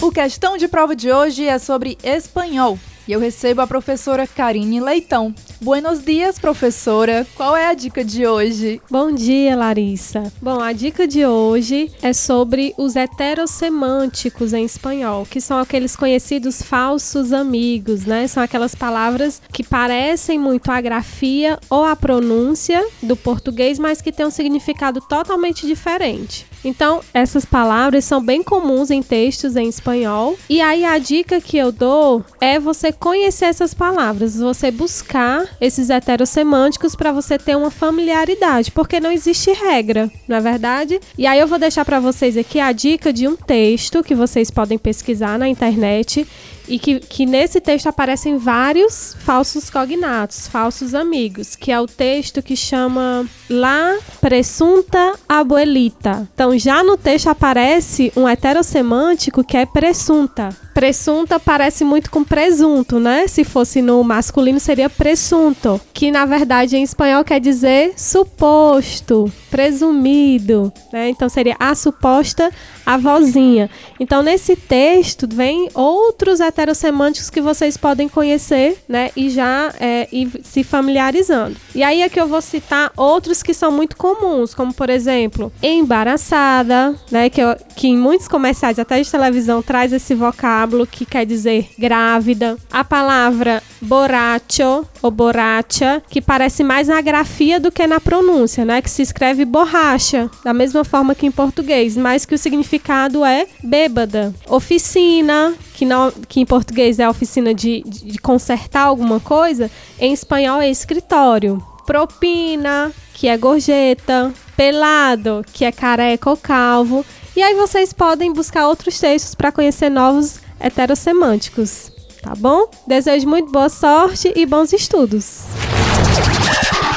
O 0.00 0.10
questão 0.10 0.56
de 0.56 0.66
prova 0.66 0.96
de 0.96 1.12
hoje 1.12 1.46
é 1.46 1.58
sobre 1.58 1.98
espanhol. 2.02 2.78
E 3.06 3.12
eu 3.12 3.18
recebo 3.18 3.60
a 3.60 3.66
professora 3.66 4.26
Karine 4.26 4.80
Leitão. 4.80 5.34
Buenos 5.60 6.04
dias, 6.04 6.38
professora. 6.38 7.26
Qual 7.34 7.56
é 7.56 7.66
a 7.66 7.74
dica 7.74 8.04
de 8.04 8.26
hoje? 8.26 8.80
Bom 8.88 9.12
dia, 9.12 9.56
Larissa. 9.56 10.32
Bom, 10.40 10.60
a 10.60 10.72
dica 10.72 11.06
de 11.06 11.26
hoje 11.26 11.90
é 12.00 12.12
sobre 12.12 12.72
os 12.78 12.94
heterossemânticos 12.94 14.52
em 14.52 14.64
espanhol, 14.64 15.26
que 15.28 15.40
são 15.40 15.58
aqueles 15.58 15.96
conhecidos 15.96 16.62
falsos 16.62 17.32
amigos, 17.32 18.04
né? 18.04 18.28
São 18.28 18.42
aquelas 18.42 18.74
palavras 18.74 19.42
que 19.52 19.64
parecem 19.64 20.38
muito 20.38 20.70
a 20.70 20.80
grafia 20.80 21.58
ou 21.68 21.84
a 21.84 21.96
pronúncia 21.96 22.84
do 23.02 23.16
português, 23.16 23.78
mas 23.78 24.00
que 24.00 24.12
têm 24.12 24.26
um 24.26 24.30
significado 24.30 25.00
totalmente 25.00 25.66
diferente. 25.66 26.51
Então, 26.64 27.00
essas 27.12 27.44
palavras 27.44 28.04
são 28.04 28.22
bem 28.22 28.42
comuns 28.42 28.90
em 28.90 29.02
textos 29.02 29.56
em 29.56 29.68
espanhol. 29.68 30.36
E 30.48 30.60
aí 30.60 30.84
a 30.84 30.98
dica 30.98 31.40
que 31.40 31.56
eu 31.56 31.72
dou 31.72 32.24
é 32.40 32.58
você 32.58 32.92
conhecer 32.92 33.46
essas 33.46 33.74
palavras, 33.74 34.38
você 34.38 34.70
buscar 34.70 35.46
esses 35.60 35.90
heterossemânticos 35.90 36.94
para 36.94 37.12
você 37.12 37.38
ter 37.38 37.56
uma 37.56 37.70
familiaridade, 37.70 38.70
porque 38.70 39.00
não 39.00 39.10
existe 39.10 39.50
regra, 39.52 40.10
não 40.28 40.36
é 40.36 40.40
verdade? 40.40 41.00
E 41.18 41.26
aí 41.26 41.38
eu 41.38 41.46
vou 41.46 41.58
deixar 41.58 41.84
para 41.84 42.00
vocês 42.00 42.36
aqui 42.36 42.60
a 42.60 42.72
dica 42.72 43.12
de 43.12 43.26
um 43.26 43.36
texto 43.36 44.02
que 44.02 44.14
vocês 44.14 44.50
podem 44.50 44.78
pesquisar 44.78 45.38
na 45.38 45.48
internet 45.48 46.26
e 46.68 46.78
que, 46.78 47.00
que 47.00 47.26
nesse 47.26 47.60
texto 47.60 47.86
aparecem 47.86 48.36
vários 48.36 49.16
falsos 49.20 49.68
cognatos, 49.68 50.46
falsos 50.46 50.94
amigos, 50.94 51.56
que 51.56 51.72
é 51.72 51.80
o 51.80 51.86
texto 51.86 52.42
que 52.42 52.56
chama 52.56 53.26
La 53.48 53.98
Presunta 54.20 55.14
Abuelita. 55.28 56.28
Então, 56.34 56.56
já 56.58 56.82
no 56.82 56.96
texto 56.96 57.28
aparece 57.28 58.12
um 58.16 58.28
heterossemântico 58.28 59.44
que 59.44 59.56
é 59.56 59.66
presunta. 59.66 60.50
Presunta 60.74 61.38
parece 61.38 61.84
muito 61.84 62.10
com 62.10 62.24
presunto, 62.24 62.98
né? 62.98 63.26
Se 63.26 63.44
fosse 63.44 63.82
no 63.82 64.02
masculino 64.02 64.58
seria 64.58 64.88
presunto, 64.88 65.80
que 65.92 66.10
na 66.10 66.24
verdade 66.24 66.76
em 66.76 66.82
espanhol 66.82 67.24
quer 67.24 67.40
dizer 67.40 67.92
suposto, 67.96 69.30
presumido, 69.50 70.72
né? 70.92 71.08
Então 71.10 71.28
seria 71.28 71.56
a 71.60 71.74
suposta 71.74 72.50
avózinha. 72.86 73.68
Então 74.00 74.22
nesse 74.22 74.56
texto 74.56 75.28
vem 75.30 75.68
outros 75.74 76.40
heterossemânticos 76.40 77.30
que 77.30 77.40
vocês 77.40 77.76
podem 77.76 78.08
conhecer, 78.08 78.78
né? 78.88 79.10
E 79.14 79.30
já 79.30 79.72
é, 79.78 80.08
ir 80.10 80.30
se 80.42 80.64
familiarizando. 80.64 81.56
E 81.74 81.82
aí 81.82 82.02
é 82.02 82.08
que 82.08 82.20
eu 82.20 82.26
vou 82.26 82.40
citar 82.40 82.90
outros 82.96 83.42
que 83.42 83.52
são 83.52 83.70
muito 83.70 83.96
comuns, 83.96 84.54
como 84.54 84.72
por 84.72 84.88
exemplo, 84.88 85.52
embaraçada, 85.62 86.94
né? 87.10 87.28
Que, 87.28 87.40
eu, 87.40 87.56
que 87.76 87.88
em 87.88 87.96
muitos 87.96 88.26
comerciais, 88.26 88.78
até 88.78 89.00
de 89.00 89.10
televisão, 89.10 89.62
traz 89.62 89.92
esse 89.92 90.14
vocábulo 90.62 90.86
que 90.86 91.04
quer 91.04 91.26
dizer 91.26 91.68
grávida. 91.78 92.56
A 92.70 92.84
palavra 92.84 93.62
borracho 93.80 94.86
ou 95.02 95.10
borracha, 95.10 96.02
que 96.08 96.20
parece 96.20 96.62
mais 96.62 96.88
na 96.88 97.00
grafia 97.00 97.58
do 97.58 97.72
que 97.72 97.86
na 97.86 98.00
pronúncia, 98.00 98.64
né? 98.64 98.80
Que 98.80 98.90
se 98.90 99.02
escreve 99.02 99.44
borracha, 99.44 100.30
da 100.44 100.54
mesma 100.54 100.84
forma 100.84 101.14
que 101.14 101.26
em 101.26 101.30
português, 101.30 101.96
mas 101.96 102.24
que 102.24 102.34
o 102.34 102.38
significado 102.38 103.24
é 103.24 103.46
bêbada. 103.62 104.32
Oficina, 104.48 105.54
que, 105.74 105.84
não, 105.84 106.12
que 106.28 106.40
em 106.40 106.46
português 106.46 106.98
é 106.98 107.08
oficina 107.08 107.52
de, 107.52 107.82
de 107.82 108.18
consertar 108.18 108.82
alguma 108.82 109.18
coisa, 109.18 109.70
em 109.98 110.12
espanhol 110.12 110.60
é 110.60 110.70
escritório. 110.70 111.62
Propina, 111.84 112.92
que 113.14 113.26
é 113.26 113.36
gorjeta. 113.36 114.32
Pelado, 114.56 115.44
que 115.52 115.64
é 115.64 115.72
careca 115.72 116.30
ou 116.30 116.36
calvo. 116.36 117.04
E 117.34 117.42
aí 117.42 117.54
vocês 117.54 117.92
podem 117.94 118.30
buscar 118.30 118.68
outros 118.68 118.98
textos 118.98 119.34
para 119.34 119.50
conhecer 119.50 119.88
novos 119.88 120.38
heterossemânticos. 120.62 121.90
Tá 122.22 122.34
bom? 122.36 122.70
Desejo 122.86 123.28
muito 123.28 123.50
boa 123.50 123.68
sorte 123.68 124.32
e 124.36 124.46
bons 124.46 124.72
estudos. 124.72 125.42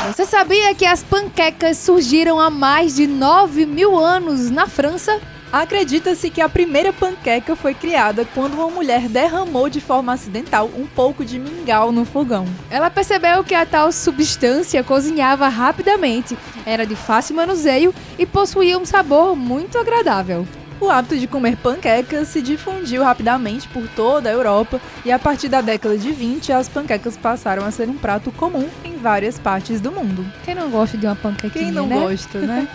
Você 0.07 0.23
sabia 0.25 0.73
que 0.75 0.85
as 0.85 1.01
panquecas 1.01 1.77
surgiram 1.79 2.39
há 2.39 2.49
mais 2.49 2.95
de 2.95 3.07
9 3.07 3.65
mil 3.65 3.97
anos 3.97 4.51
na 4.51 4.67
França? 4.67 5.19
Acredita-se 5.51 6.29
que 6.29 6.41
a 6.41 6.49
primeira 6.49 6.91
panqueca 6.91 7.55
foi 7.55 7.73
criada 7.73 8.27
quando 8.33 8.55
uma 8.55 8.69
mulher 8.69 9.07
derramou 9.07 9.69
de 9.69 9.79
forma 9.79 10.13
acidental 10.13 10.69
um 10.77 10.85
pouco 10.85 11.23
de 11.23 11.39
mingau 11.39 11.91
no 11.91 12.05
fogão. 12.05 12.45
Ela 12.69 12.89
percebeu 12.89 13.43
que 13.43 13.55
a 13.55 13.65
tal 13.65 13.91
substância 13.91 14.83
cozinhava 14.83 15.47
rapidamente, 15.47 16.37
era 16.65 16.85
de 16.85 16.95
fácil 16.95 17.35
manuseio 17.35 17.93
e 18.19 18.25
possuía 18.25 18.77
um 18.77 18.85
sabor 18.85 19.35
muito 19.35 19.77
agradável. 19.77 20.45
O 20.79 20.89
hábito 20.89 21.17
de 21.17 21.25
comer 21.27 21.55
panquecas 21.57 22.27
se 22.27 22.41
difundiu 22.41 23.03
rapidamente 23.03 23.67
por 23.69 23.87
toda 23.87 24.29
a 24.29 24.31
Europa 24.31 24.79
e 25.05 25.11
a 25.11 25.17
partir 25.17 25.47
da 25.47 25.61
década 25.61 25.97
de 25.97 26.11
20 26.11 26.51
as 26.51 26.67
panquecas 26.67 27.15
passaram 27.17 27.65
a 27.65 27.71
ser 27.71 27.87
um 27.89 27.97
prato 27.97 28.31
comum 28.31 28.67
em 28.83 28.97
várias 28.97 29.39
partes 29.39 29.79
do 29.79 29.91
mundo. 29.91 30.25
Quem 30.43 30.53
não 30.55 30.69
gosta 30.69 30.97
de 30.97 31.05
uma 31.05 31.15
panquequinha, 31.15 31.65
Quem 31.65 31.71
não 31.71 31.87
né? 31.87 31.99
gosta, 31.99 32.39
né? 32.39 32.67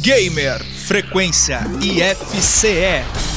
Gamer 0.00 0.62
Frequência 0.64 1.60
IFCE. 1.80 3.33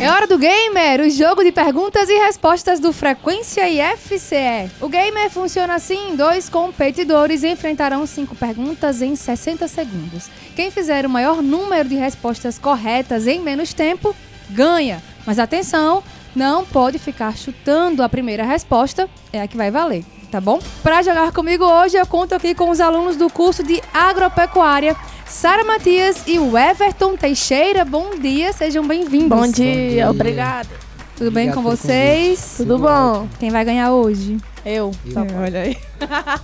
É 0.00 0.10
hora 0.10 0.26
do 0.26 0.36
Gamer, 0.36 1.00
o 1.02 1.10
jogo 1.10 1.44
de 1.44 1.52
perguntas 1.52 2.08
e 2.08 2.14
respostas 2.14 2.80
do 2.80 2.92
Frequência 2.92 3.68
IFCE. 3.68 4.70
O 4.80 4.88
Gamer 4.88 5.30
funciona 5.30 5.74
assim: 5.74 6.16
dois 6.16 6.48
competidores 6.48 7.44
enfrentarão 7.44 8.04
cinco 8.06 8.34
perguntas 8.34 9.00
em 9.00 9.14
60 9.14 9.68
segundos. 9.68 10.28
Quem 10.56 10.70
fizer 10.70 11.06
o 11.06 11.10
maior 11.10 11.40
número 11.40 11.88
de 11.88 11.94
respostas 11.94 12.58
corretas 12.58 13.26
em 13.26 13.40
menos 13.40 13.72
tempo, 13.72 14.14
ganha. 14.50 15.00
Mas 15.24 15.38
atenção, 15.38 16.02
não 16.34 16.64
pode 16.64 16.98
ficar 16.98 17.36
chutando 17.36 18.02
a 18.02 18.08
primeira 18.08 18.44
resposta, 18.44 19.08
é 19.32 19.40
a 19.40 19.46
que 19.46 19.56
vai 19.56 19.70
valer, 19.70 20.04
tá 20.32 20.40
bom? 20.40 20.58
Para 20.82 21.02
jogar 21.02 21.30
comigo 21.32 21.64
hoje, 21.64 21.96
eu 21.96 22.06
conto 22.06 22.34
aqui 22.34 22.54
com 22.54 22.70
os 22.70 22.80
alunos 22.80 23.16
do 23.16 23.30
curso 23.30 23.62
de 23.62 23.80
Agropecuária, 23.94 24.96
Sara 25.32 25.64
Matias 25.64 26.24
e 26.26 26.38
o 26.38 26.56
Everton 26.56 27.16
Teixeira. 27.16 27.86
Bom 27.86 28.10
dia, 28.16 28.52
sejam 28.52 28.86
bem-vindos. 28.86 29.30
Bom 29.30 29.50
dia, 29.50 30.10
obrigada. 30.10 30.68
Tudo 31.16 31.30
bem 31.30 31.48
Obrigado 31.48 31.54
com 31.54 31.62
pelo 31.62 31.76
vocês? 31.76 32.54
Tudo 32.58 32.78
bom? 32.78 33.26
Quem 33.40 33.50
vai 33.50 33.64
ganhar 33.64 33.92
hoje? 33.92 34.36
Eu. 34.64 34.92
Tá 35.12 35.24
bom. 35.24 35.40
Olha 35.42 35.62
aí. 35.62 35.78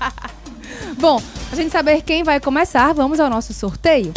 bom, 0.98 1.22
pra 1.48 1.56
gente 1.56 1.70
saber 1.70 2.02
quem 2.02 2.24
vai 2.24 2.40
começar, 2.40 2.94
vamos 2.94 3.20
ao 3.20 3.28
nosso 3.28 3.52
sorteio. 3.52 4.12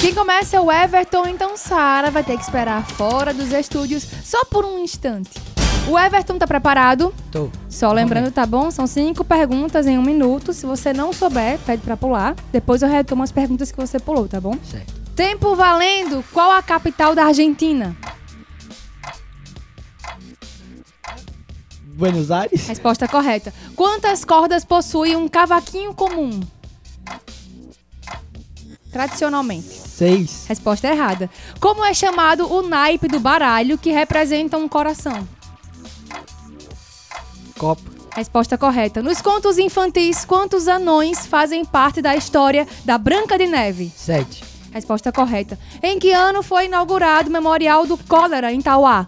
Quem 0.00 0.14
começa 0.14 0.56
é 0.56 0.60
o 0.60 0.72
Everton, 0.72 1.26
então 1.26 1.54
Sara 1.54 2.10
vai 2.10 2.24
ter 2.24 2.36
que 2.38 2.42
esperar 2.42 2.84
fora 2.86 3.34
dos 3.34 3.52
estúdios 3.52 4.08
só 4.24 4.42
por 4.46 4.64
um 4.64 4.78
instante. 4.78 5.43
O 5.86 5.98
Everton 5.98 6.38
tá 6.38 6.46
preparado? 6.46 7.12
Tô. 7.30 7.50
Só 7.68 7.92
lembrando, 7.92 8.32
tá 8.32 8.46
bom? 8.46 8.70
São 8.70 8.86
cinco 8.86 9.22
perguntas 9.22 9.86
em 9.86 9.98
um 9.98 10.02
minuto. 10.02 10.52
Se 10.54 10.64
você 10.64 10.94
não 10.94 11.12
souber, 11.12 11.58
pede 11.58 11.82
pra 11.82 11.96
pular. 11.96 12.34
Depois 12.50 12.80
eu 12.80 12.88
retomo 12.88 13.22
as 13.22 13.30
perguntas 13.30 13.70
que 13.70 13.76
você 13.76 13.98
pulou, 13.98 14.26
tá 14.26 14.40
bom? 14.40 14.56
Certo. 14.64 14.94
Tempo 15.14 15.54
valendo. 15.54 16.24
Qual 16.32 16.50
a 16.50 16.62
capital 16.62 17.14
da 17.14 17.26
Argentina? 17.26 17.94
Buenos 21.82 22.30
Aires? 22.30 22.66
Resposta 22.66 23.06
correta. 23.06 23.52
Quantas 23.76 24.24
cordas 24.24 24.64
possui 24.64 25.14
um 25.14 25.28
cavaquinho 25.28 25.94
comum? 25.94 26.40
Tradicionalmente. 28.90 29.68
Seis. 29.68 30.46
Resposta 30.48 30.88
errada. 30.88 31.30
Como 31.60 31.84
é 31.84 31.92
chamado 31.92 32.50
o 32.50 32.62
naipe 32.62 33.06
do 33.06 33.20
baralho 33.20 33.76
que 33.76 33.90
representa 33.90 34.56
um 34.56 34.66
coração? 34.66 35.28
Copa. 37.64 37.82
Resposta 38.14 38.58
correta. 38.58 39.02
Nos 39.02 39.22
contos 39.22 39.56
infantis, 39.56 40.26
quantos 40.26 40.68
anões 40.68 41.26
fazem 41.26 41.64
parte 41.64 42.02
da 42.02 42.14
história 42.14 42.68
da 42.84 42.98
Branca 42.98 43.38
de 43.38 43.46
Neve? 43.46 43.90
Sete. 43.96 44.44
Resposta 44.70 45.10
correta. 45.10 45.58
Em 45.82 45.98
que 45.98 46.12
ano 46.12 46.42
foi 46.42 46.66
inaugurado 46.66 47.30
o 47.30 47.32
Memorial 47.32 47.86
do 47.86 47.96
Cólera 47.96 48.52
em 48.52 48.60
Tauá? 48.60 49.06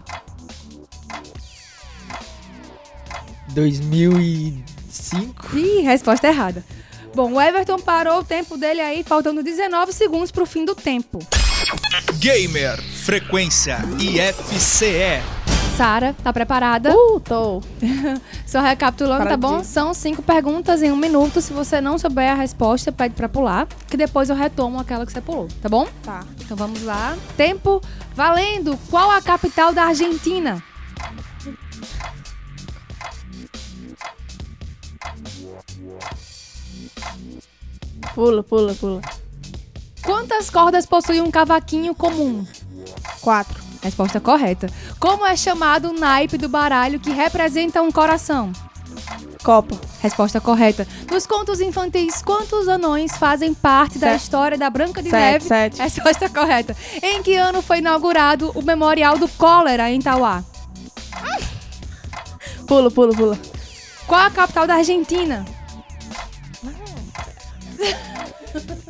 2005. 3.49 5.55
Ih, 5.55 5.81
resposta 5.81 6.27
errada. 6.27 6.65
Bom, 7.13 7.33
o 7.33 7.41
Everton 7.41 7.77
parou 7.77 8.21
o 8.21 8.23
tempo 8.23 8.57
dele 8.57 8.81
aí, 8.81 9.03
faltando 9.03 9.43
19 9.43 9.93
segundos 9.93 10.31
pro 10.31 10.47
fim 10.47 10.65
do 10.65 10.73
tempo. 10.73 11.19
Gamer 12.19 12.81
Frequência 12.81 13.77
IFCE. 13.99 15.36
Sara, 15.77 16.15
tá 16.23 16.33
preparada? 16.33 16.91
Uh, 16.91 17.19
tô. 17.19 17.61
Só 18.47 18.61
recapitulando, 18.61 19.27
tá 19.27 19.37
bom? 19.37 19.63
São 19.63 19.93
cinco 19.93 20.23
perguntas 20.23 20.81
em 20.81 20.91
um 20.91 20.95
minuto. 20.95 21.39
Se 21.39 21.53
você 21.53 21.79
não 21.79 21.99
souber 21.99 22.31
a 22.31 22.33
resposta, 22.33 22.91
pede 22.91 23.13
pra 23.13 23.29
pular, 23.29 23.67
que 23.87 23.95
depois 23.95 24.27
eu 24.31 24.35
retomo 24.35 24.79
aquela 24.79 25.05
que 25.05 25.11
você 25.11 25.21
pulou, 25.21 25.47
tá 25.61 25.69
bom? 25.69 25.87
Tá. 26.01 26.23
Então 26.43 26.57
vamos 26.57 26.81
lá. 26.81 27.15
Tempo 27.37 27.79
valendo. 28.15 28.75
Qual 28.89 29.11
a 29.11 29.21
capital 29.21 29.71
da 29.71 29.83
Argentina? 29.83 30.63
Pula, 38.15 38.41
pula, 38.41 38.73
pula. 38.73 39.01
Quantas 40.01 40.49
cordas 40.49 40.87
possui 40.87 41.21
um 41.21 41.29
cavaquinho 41.29 41.93
comum? 41.93 42.43
Quatro. 43.21 43.66
Resposta 43.81 44.19
correta. 44.19 44.67
Como 44.99 45.25
é 45.25 45.35
chamado 45.35 45.89
o 45.89 45.93
naipe 45.93 46.37
do 46.37 46.49
baralho 46.49 46.99
que 46.99 47.11
representa 47.11 47.81
um 47.81 47.91
coração? 47.91 48.51
Copa. 49.43 49.79
Resposta 50.01 50.41
correta. 50.41 50.87
Nos 51.11 51.25
contos 51.25 51.61
infantis, 51.61 52.21
quantos 52.21 52.67
anões 52.67 53.15
fazem 53.17 53.53
parte 53.53 53.97
da 53.99 54.07
Sete. 54.11 54.21
história 54.23 54.57
da 54.57 54.69
Branca 54.69 55.01
de 55.01 55.09
Sete, 55.09 55.21
Neve? 55.33 55.45
sete. 55.45 55.79
Resposta 55.81 56.29
correta. 56.29 56.75
Em 57.01 57.21
que 57.23 57.35
ano 57.35 57.61
foi 57.61 57.77
inaugurado 57.79 58.51
o 58.55 58.61
Memorial 58.61 59.17
do 59.17 59.27
Cólera 59.29 59.89
em 59.91 60.01
Tauá? 60.01 60.43
Pula, 62.67 62.91
pula, 62.91 63.13
pula. 63.15 63.39
Qual 64.05 64.19
a 64.21 64.29
capital 64.29 64.67
da 64.67 64.75
Argentina? 64.75 65.45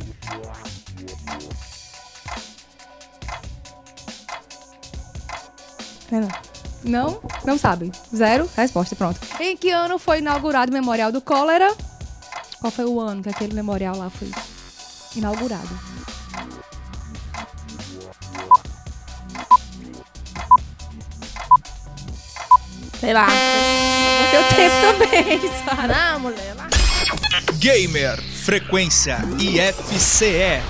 Não? 6.84 7.20
Não 7.44 7.58
sabe. 7.58 7.92
Zero? 8.14 8.48
Resposta, 8.56 8.94
pronto. 8.96 9.20
Em 9.40 9.56
que 9.56 9.70
ano 9.70 9.98
foi 9.98 10.18
inaugurado 10.18 10.70
o 10.70 10.74
Memorial 10.74 11.12
do 11.12 11.20
Cólera? 11.20 11.74
Qual 12.60 12.70
foi 12.70 12.84
o 12.84 13.00
ano 13.00 13.22
que 13.22 13.28
aquele 13.28 13.54
memorial 13.54 13.96
lá 13.96 14.10
foi 14.10 14.30
inaugurado? 15.14 15.68
Sei 22.98 23.12
lá. 23.12 23.28
O 23.28 24.54
tempo 24.54 24.74
também, 24.80 25.40
Sara. 25.64 26.12
Não, 26.12 26.20
mulher. 26.20 26.54
Lá. 26.56 26.68
Gamer 27.58 28.20
Frequência 28.44 29.18
IFCE. 29.38 30.62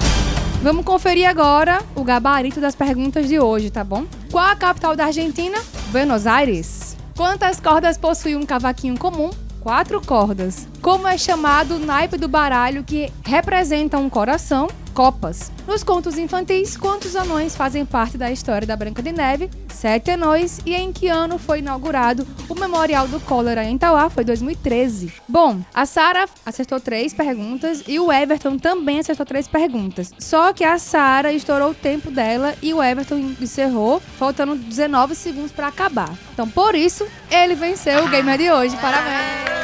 Vamos 0.61 0.85
conferir 0.85 1.25
agora 1.25 1.81
o 1.95 2.03
gabarito 2.03 2.61
das 2.61 2.75
perguntas 2.75 3.29
de 3.29 3.39
hoje, 3.39 3.71
tá 3.71 3.85
bom? 3.85 4.05
Qual 4.29 4.45
a 4.45 4.57
capital 4.57 4.97
da 4.97 5.05
Argentina? 5.05 5.57
Buenos 5.93 6.27
Aires. 6.27 6.97
Quantas 7.17 7.61
cordas 7.61 7.97
possui 7.97 8.35
um 8.35 8.45
cavaquinho 8.45 8.99
comum? 8.99 9.31
Quatro 9.61 10.01
cordas. 10.05 10.67
Como 10.83 11.07
é 11.07 11.17
chamado 11.17 11.77
o 11.77 11.79
naipe 11.79 12.17
do 12.17 12.27
baralho 12.27 12.83
que 12.83 13.13
representa 13.25 13.99
um 13.99 14.11
coração? 14.11 14.69
Copas. 14.89 15.53
Nos 15.67 15.83
contos 15.83 16.19
infantis, 16.19 16.77
quantos 16.77 17.15
anões 17.15 17.55
fazem 17.55 17.85
parte 17.85 18.17
da 18.17 18.31
história 18.31 18.67
da 18.67 18.77
Branca 18.77 19.03
de 19.03 19.13
Neve? 19.13 19.51
Sete 19.69 20.11
anões. 20.11 20.61
E 20.65 20.75
em 20.75 20.93
que 20.93 21.09
ano 21.09 21.39
foi 21.39 21.61
inaugurado 21.61 22.27
o 22.49 22.55
Memorial 22.55 23.07
do 23.07 23.21
Cólera 23.21 23.65
em 23.65 23.79
Tauá? 23.79 24.11
Foi 24.11 24.25
2013. 24.25 25.13
Bom, 25.29 25.61
a 25.75 25.87
Sara 25.87 26.27
acertou 26.45 26.81
três 26.81 27.15
perguntas 27.15 27.85
e 27.87 28.01
o 28.01 28.13
Everton 28.13 28.59
também 28.59 28.99
acertou 28.99 29.25
três 29.25 29.47
perguntas. 29.47 30.13
Só 30.19 30.53
que 30.53 30.65
a 30.65 30.79
Sara 30.79 31.33
estourou 31.33 31.71
o 31.71 31.75
tempo 31.75 32.11
dela 32.11 32.55
e 32.63 32.75
o 32.75 32.83
Everton 32.83 33.35
encerrou, 33.41 34.01
faltando 34.19 34.57
19 34.57 35.15
segundos 35.15 35.53
para 35.53 35.69
acabar. 35.69 36.13
Então, 36.33 36.49
por 36.49 36.75
isso, 36.75 37.07
ele 37.31 37.55
venceu 37.55 38.05
o 38.05 38.09
gamer 38.09 38.39
de 38.39 38.51
hoje. 38.51 38.77
Parabéns! 38.77 39.58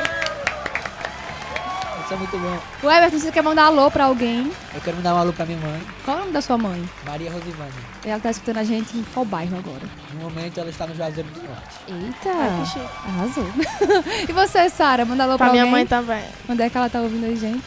Isso 2.04 2.12
é 2.12 2.16
muito 2.16 2.36
bom. 2.38 2.58
O 2.86 2.90
Everton, 2.90 3.18
você 3.18 3.32
quer 3.32 3.42
mandar 3.42 3.64
alô 3.64 3.90
pra 3.90 4.04
alguém? 4.04 4.52
Eu 4.74 4.80
quero 4.82 4.96
mandar 4.98 5.14
um 5.14 5.18
alô 5.18 5.32
pra 5.32 5.46
minha 5.46 5.58
mãe, 5.58 5.80
Qual 6.04 6.16
é 6.16 6.20
o 6.20 6.20
nome 6.22 6.32
da 6.34 6.42
sua 6.42 6.58
mãe? 6.58 6.84
Maria 7.06 7.30
Rosivane. 7.32 7.72
Ela 8.04 8.20
tá 8.20 8.30
escutando 8.30 8.58
a 8.58 8.64
gente 8.64 8.96
em 8.96 9.02
qual 9.14 9.24
bairro 9.24 9.56
agora? 9.56 9.80
No 10.12 10.20
momento 10.20 10.60
ela 10.60 10.68
está 10.68 10.86
no 10.86 10.94
Juazeiro 10.94 11.28
do 11.30 11.40
Norte. 11.42 11.76
Eita! 11.88 12.84
Arrasou. 13.08 13.46
e 14.28 14.32
você, 14.32 14.68
Sara? 14.68 15.04
Manda 15.06 15.24
alô 15.24 15.36
pra, 15.38 15.46
Pra 15.46 15.52
minha 15.52 15.62
alguém? 15.64 15.72
mãe 15.72 15.86
também. 15.86 16.22
Onde 16.48 16.62
é 16.62 16.68
que 16.68 16.76
ela 16.76 16.90
tá 16.90 17.00
ouvindo 17.00 17.24
a 17.24 17.34
gente? 17.34 17.64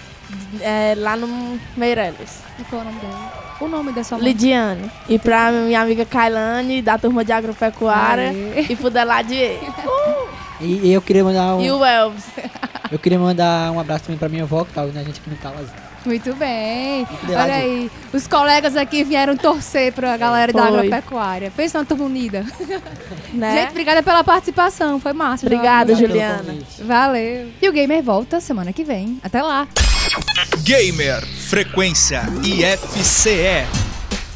É, 0.62 0.93
lá 0.97 1.15
no 1.15 1.60
Meireles. 1.76 2.41
E 2.60 2.63
qual 2.65 2.82
é 2.82 2.86
o 2.86 2.88
nome 2.89 3.00
dela? 3.00 3.56
O 3.60 3.67
nome 3.67 3.91
da 3.91 4.04
sua 4.04 4.17
mãe? 4.19 4.28
Lidiane. 4.28 4.91
E 5.10 5.17
pra 5.17 5.52
minha 5.52 5.82
amiga 5.82 6.06
Kailane, 6.06 6.82
da 6.82 6.97
turma 6.97 7.26
de 7.26 7.32
agropecuária. 7.32 8.30
Aê. 8.30 8.67
E 8.69 8.76
pro 8.76 8.89
Deladier. 8.91 9.58
E, 10.60 10.88
e 10.88 10.91
eu 10.91 11.04
queria 11.04 11.23
mandar 11.23 11.56
um. 11.56 11.62
E 11.62 11.69
o 11.71 11.86
Elvis. 11.86 12.26
Eu 12.91 13.00
queria 13.00 13.19
mandar 13.19 13.71
um 13.71 13.80
abraço 13.80 14.06
também 14.06 14.17
pra 14.17 14.30
minha 14.30 14.43
avó, 14.43 14.63
que 14.63 14.73
tá 14.73 14.82
ouvindo 14.82 15.00
a 15.00 15.04
gente 15.04 15.19
aqui 15.19 15.30
no 15.30 15.38
Calazão. 15.38 15.73
Muito 16.06 16.34
bem. 16.36 17.06
Olha 17.28 17.56
aí, 17.56 17.91
os 18.13 18.28
colegas 18.28 18.78
aqui 18.78 19.04
vieram 19.04 19.36
torcer 19.36 19.91
pra 19.91 20.15
galera 20.15 20.54
da 20.54 20.67
Foi. 20.67 20.78
agropecuária. 20.80 21.52
Pensa 21.52 21.80
uma 21.80 21.86
turma 21.86 22.06
unida. 22.06 22.45
Né? 23.34 23.62
Gente, 23.62 23.71
obrigada 23.71 24.02
pela 24.02 24.23
participação. 24.23 25.02
Foi 25.02 25.12
massa. 25.12 25.45
Obrigada. 25.45 25.93
Juliana. 25.93 26.56
Valeu. 26.80 27.50
E 27.62 27.67
o 27.69 27.73
Gamer 27.73 28.02
volta 28.02 28.39
semana 28.39 28.71
que 28.71 28.86
vem. 28.86 29.19
Até 29.21 29.43
lá. 29.43 29.67
Gamer 30.63 31.26
Frequência 31.26 32.21
IFCE. 32.41 33.67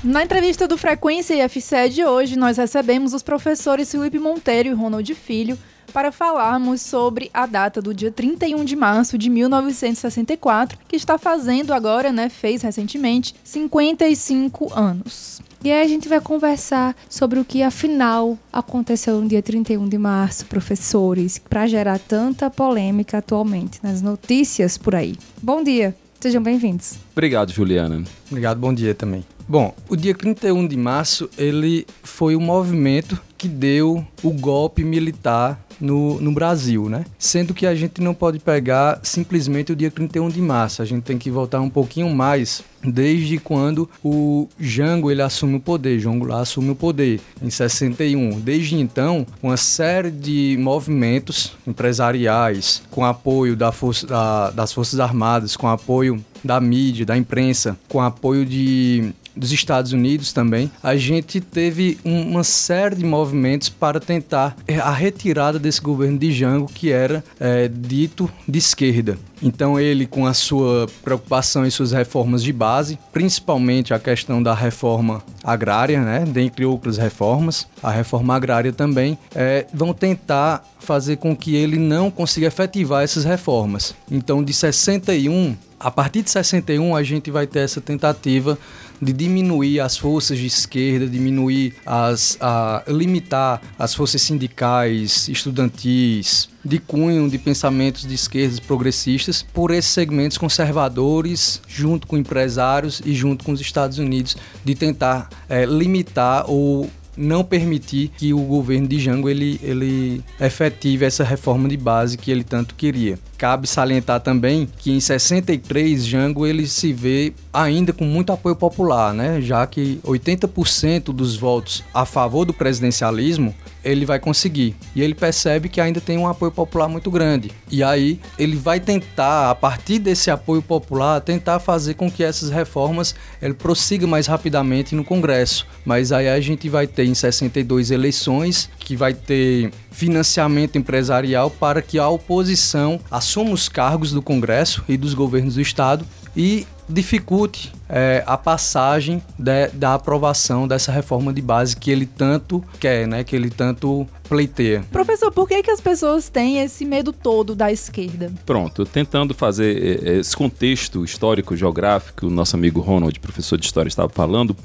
Na 0.04 0.24
entrevista 0.24 0.68
do 0.68 0.78
Frequência 0.78 1.46
IFCE 1.46 1.90
de 1.90 2.04
hoje, 2.04 2.38
nós 2.38 2.58
recebemos 2.58 3.14
os 3.14 3.24
professores 3.24 3.90
Felipe 3.90 4.20
Monteiro 4.20 4.70
e 4.70 4.74
Ronald 4.74 5.16
Filho 5.16 5.58
para 5.92 6.12
falarmos 6.12 6.82
sobre 6.82 7.30
a 7.34 7.46
data 7.46 7.82
do 7.82 7.94
dia 7.94 8.12
31 8.12 8.64
de 8.64 8.76
março 8.76 9.18
de 9.18 9.30
1964, 9.30 10.78
que 10.88 10.96
está 10.96 11.18
fazendo 11.18 11.74
agora, 11.74 12.12
né, 12.12 12.30
fez 12.30 12.62
recentemente, 12.62 13.36
55 13.44 14.74
anos. 14.74 15.42
E 15.64 15.72
aí 15.72 15.84
a 15.84 15.88
gente 15.88 16.10
vai 16.10 16.20
conversar 16.20 16.96
sobre 17.08 17.40
o 17.40 17.46
que 17.46 17.62
afinal 17.62 18.38
aconteceu 18.52 19.22
no 19.22 19.28
dia 19.28 19.44
31 19.44 19.88
de 19.88 19.98
março, 19.98 20.46
professores, 20.48 21.38
para 21.38 21.68
gerar 21.68 22.00
tanta 22.00 22.50
polêmica 22.50 23.20
atualmente 23.20 23.80
nas 23.84 24.02
notícias 24.02 24.76
por 24.76 24.96
aí. 24.96 25.16
Bom 25.40 25.62
dia, 25.64 25.96
sejam 26.20 26.42
bem-vindos. 26.42 26.96
Obrigado, 27.12 27.52
Juliana. 27.52 28.04
Obrigado, 28.28 28.60
bom 28.60 28.74
dia 28.74 28.96
também. 28.96 29.24
Bom, 29.52 29.76
o 29.90 29.98
dia 29.98 30.16
31 30.16 30.66
de 30.66 30.78
março, 30.78 31.30
ele 31.38 31.86
foi 32.04 32.38
o 32.38 32.40
movimento 32.40 33.20
que 33.38 33.50
deu 33.50 34.08
o 34.24 34.32
golpe 34.32 34.82
militar 34.82 35.60
no, 35.78 36.22
no 36.22 36.32
Brasil, 36.32 36.88
né? 36.88 37.04
Sendo 37.20 37.54
que 37.54 37.68
a 37.68 37.76
gente 37.76 38.00
não 38.00 38.14
pode 38.14 38.40
pegar 38.40 39.02
simplesmente 39.04 39.74
o 39.74 39.76
dia 39.76 39.92
31 39.92 40.30
de 40.30 40.40
março, 40.40 40.82
a 40.82 40.86
gente 40.86 41.04
tem 41.04 41.18
que 41.18 41.30
voltar 41.30 41.60
um 41.60 41.70
pouquinho 41.70 42.10
mais 42.10 42.64
desde 42.82 43.40
quando 43.40 43.90
o 44.02 44.48
Jango 44.58 45.12
ele 45.12 45.22
assume 45.22 45.56
o 45.56 45.60
poder, 45.60 46.00
João 46.00 46.18
Goulart 46.18 46.44
assume 46.44 46.70
o 46.70 46.76
poder 46.76 47.20
em 47.42 47.50
61. 47.50 48.40
Desde 48.40 48.78
então, 48.78 49.28
uma 49.44 49.58
série 49.58 50.12
de 50.12 50.56
movimentos 50.62 51.58
empresariais 51.68 52.82
com 52.90 53.04
apoio 53.04 53.58
da 53.58 53.74
força, 53.74 54.08
da, 54.08 54.50
das 54.52 54.72
Forças 54.72 55.00
Armadas, 55.00 55.58
com 55.58 55.68
apoio 55.68 56.24
da 56.44 56.60
mídia, 56.62 57.06
da 57.06 57.18
imprensa, 57.18 57.78
com 57.90 58.02
apoio 58.02 58.46
de 58.46 59.14
dos 59.36 59.52
Estados 59.52 59.94
Unidos 59.94 60.34
também, 60.34 60.72
a 60.82 60.96
gente 60.96 61.40
teve 61.40 62.00
um, 62.04 62.22
uma 62.32 62.44
série 62.44 62.96
de 62.96 63.06
movimentos 63.06 63.70
para 63.70 64.00
tentar 64.00 64.56
eh, 64.68 64.78
a 64.78 64.92
retirada 64.92 65.58
desse 65.58 65.82
governo 65.82 66.18
de 66.18 66.32
Jango, 66.32 66.68
que 66.68 66.92
era 66.92 67.24
é, 67.40 67.68
dito 67.68 68.30
de 68.48 68.60
esquerda. 68.60 69.18
Então 69.42 69.80
ele, 69.80 70.06
com 70.06 70.28
a 70.28 70.34
sua 70.34 70.88
preocupação 71.04 71.66
e 71.66 71.72
suas 71.72 71.92
reformas 71.92 72.44
de 72.44 72.54
base, 72.54 73.00
principalmente 73.12 73.94
a 73.94 74.00
questão 74.00 74.42
da 74.42 74.54
reforma 74.54 75.24
agrária, 75.44 76.00
né, 76.02 76.24
dentre 76.28 76.64
outras 76.64 76.98
reformas, 76.98 77.68
a 77.82 77.90
reforma 77.90 78.36
agrária 78.36 78.72
também, 78.72 79.18
é, 79.34 79.66
vão 79.74 79.94
tentar 79.94 80.64
fazer 80.80 81.18
com 81.18 81.36
que 81.36 81.56
ele 81.56 81.78
não 81.78 82.12
consiga 82.12 82.48
efetivar 82.48 83.04
essas 83.04 83.24
reformas. 83.24 83.96
Então 84.10 84.44
de 84.44 84.54
61 84.54 85.56
a 85.80 85.90
partir 85.90 86.22
de 86.22 86.30
61 86.30 86.96
a 86.96 87.02
gente 87.02 87.32
vai 87.32 87.48
ter 87.48 87.60
essa 87.60 87.82
tentativa 87.82 88.58
de 89.02 89.12
diminuir 89.12 89.80
as 89.80 89.98
forças 89.98 90.38
de 90.38 90.46
esquerda, 90.46 91.08
diminuir 91.08 91.74
as, 91.86 92.38
a, 92.40 92.84
limitar 92.88 93.62
as 93.78 93.96
forças 93.96 94.22
sindicais, 94.22 95.28
estudantis, 95.28 96.50
de 96.64 96.78
cunho 96.78 97.28
de 97.30 97.38
pensamentos 97.40 98.06
de 98.06 98.14
esquerdas 98.14 98.60
progressistas 98.60 99.44
por 99.54 99.72
esses 99.72 99.92
segmentos 99.92 100.38
conservadores, 100.38 101.62
junto 101.68 102.06
com 102.06 102.18
empresários 102.18 103.02
e 103.04 103.14
junto 103.16 103.44
com 103.44 103.52
os 103.52 103.62
Estados 103.62 103.98
Unidos, 103.98 104.38
de 104.64 104.76
tentar 104.76 105.30
é, 105.50 105.66
limitar 105.66 106.46
ou 106.48 106.90
não 107.18 107.44
permitir 107.44 108.10
que 108.18 108.34
o 108.34 108.40
governo 108.40 108.88
de 108.88 109.00
Jango 109.00 109.30
ele, 109.30 109.60
ele 109.62 110.24
efetive 110.40 111.06
essa 111.06 111.24
reforma 111.24 111.68
de 111.68 111.78
base 111.78 112.18
que 112.18 112.32
ele 112.32 112.44
tanto 112.44 112.76
queria. 112.76 113.20
Cabe 113.42 113.66
salientar 113.66 114.20
também 114.20 114.70
que 114.78 114.92
em 114.92 115.00
63 115.00 116.06
Jango 116.06 116.46
ele 116.46 116.68
se 116.68 116.94
vê 116.94 117.34
ainda 117.52 117.92
com 117.92 118.06
muito 118.06 118.32
apoio 118.32 118.56
popular, 118.56 119.16
né? 119.16 119.42
Já 119.42 119.66
que 119.66 120.00
80% 120.06 121.06
dos 121.06 121.36
votos 121.38 121.84
a 121.92 122.06
favor 122.06 122.46
do 122.46 122.54
presidencialismo 122.54 123.52
ele 123.84 124.06
vai 124.06 124.20
conseguir. 124.20 124.76
E 124.96 125.02
ele 125.02 125.16
percebe 125.16 125.70
que 125.70 125.82
ainda 125.82 126.00
tem 126.00 126.18
um 126.18 126.28
apoio 126.28 126.52
popular 126.52 126.88
muito 126.88 127.10
grande. 127.10 127.52
E 127.70 127.84
aí 127.84 128.20
ele 128.38 128.56
vai 128.56 128.80
tentar, 128.80 129.50
a 129.50 129.56
partir 129.56 130.00
desse 130.00 130.30
apoio 130.30 130.62
popular, 130.62 131.20
tentar 131.20 131.60
fazer 131.60 131.96
com 131.96 132.12
que 132.12 132.24
essas 132.24 132.50
reformas 132.50 133.16
ele 133.42 133.54
prossiga 133.54 134.06
mais 134.06 134.28
rapidamente 134.28 134.94
no 134.94 135.04
Congresso. 135.04 135.66
Mas 135.84 136.12
aí 136.12 136.30
a 136.30 136.40
gente 136.40 136.70
vai 136.70 136.86
ter 136.86 137.06
em 137.06 137.16
62 137.16 137.92
eleições, 137.92 138.70
que 138.92 138.98
vai 138.98 139.14
ter 139.14 139.72
financiamento 139.90 140.78
empresarial 140.78 141.50
para 141.50 141.82
que 141.82 141.98
a 141.98 142.10
oposição 142.10 143.00
assuma 143.10 143.52
os 143.52 143.70
cargos 143.70 144.12
do 144.12 144.22
Congresso 144.22 144.84
e 144.86 144.98
dos 144.98 145.14
governos 145.14 145.56
do 145.56 145.62
Estado 145.62 146.06
e 146.36 146.68
dificulte 146.90 147.72
é, 147.92 148.24
a 148.26 148.38
passagem 148.38 149.22
de, 149.38 149.68
da 149.74 149.94
aprovação 149.94 150.66
dessa 150.68 150.92
reforma 150.92 151.34
de 151.34 151.42
base 151.42 151.76
que 151.76 151.92
ele 151.92 152.06
tanto 152.06 152.64
quer, 152.80 153.06
né? 153.06 153.24
Que 153.24 153.36
ele 153.36 153.50
tanto 153.50 154.08
pleiteia. 154.32 154.82
Professor, 154.90 155.30
por 155.30 155.46
que, 155.46 155.62
que 155.62 155.70
as 155.70 155.82
pessoas 155.82 156.30
têm 156.30 156.60
esse 156.60 156.86
medo 156.86 157.12
todo 157.12 157.54
da 157.54 157.70
esquerda? 157.70 158.32
Pronto, 158.46 158.86
tentando 158.86 159.34
fazer 159.34 160.00
é, 160.06 160.20
esse 160.20 160.38
contexto 160.38 161.04
histórico, 161.04 161.54
geográfico, 161.54 162.28
o 162.28 162.30
nosso 162.30 162.56
amigo 162.56 162.80
Ronald, 162.80 163.20
professor 163.20 163.58
de 163.58 163.66
história, 163.66 163.90
estava 163.90 164.08
falando, 164.08 164.56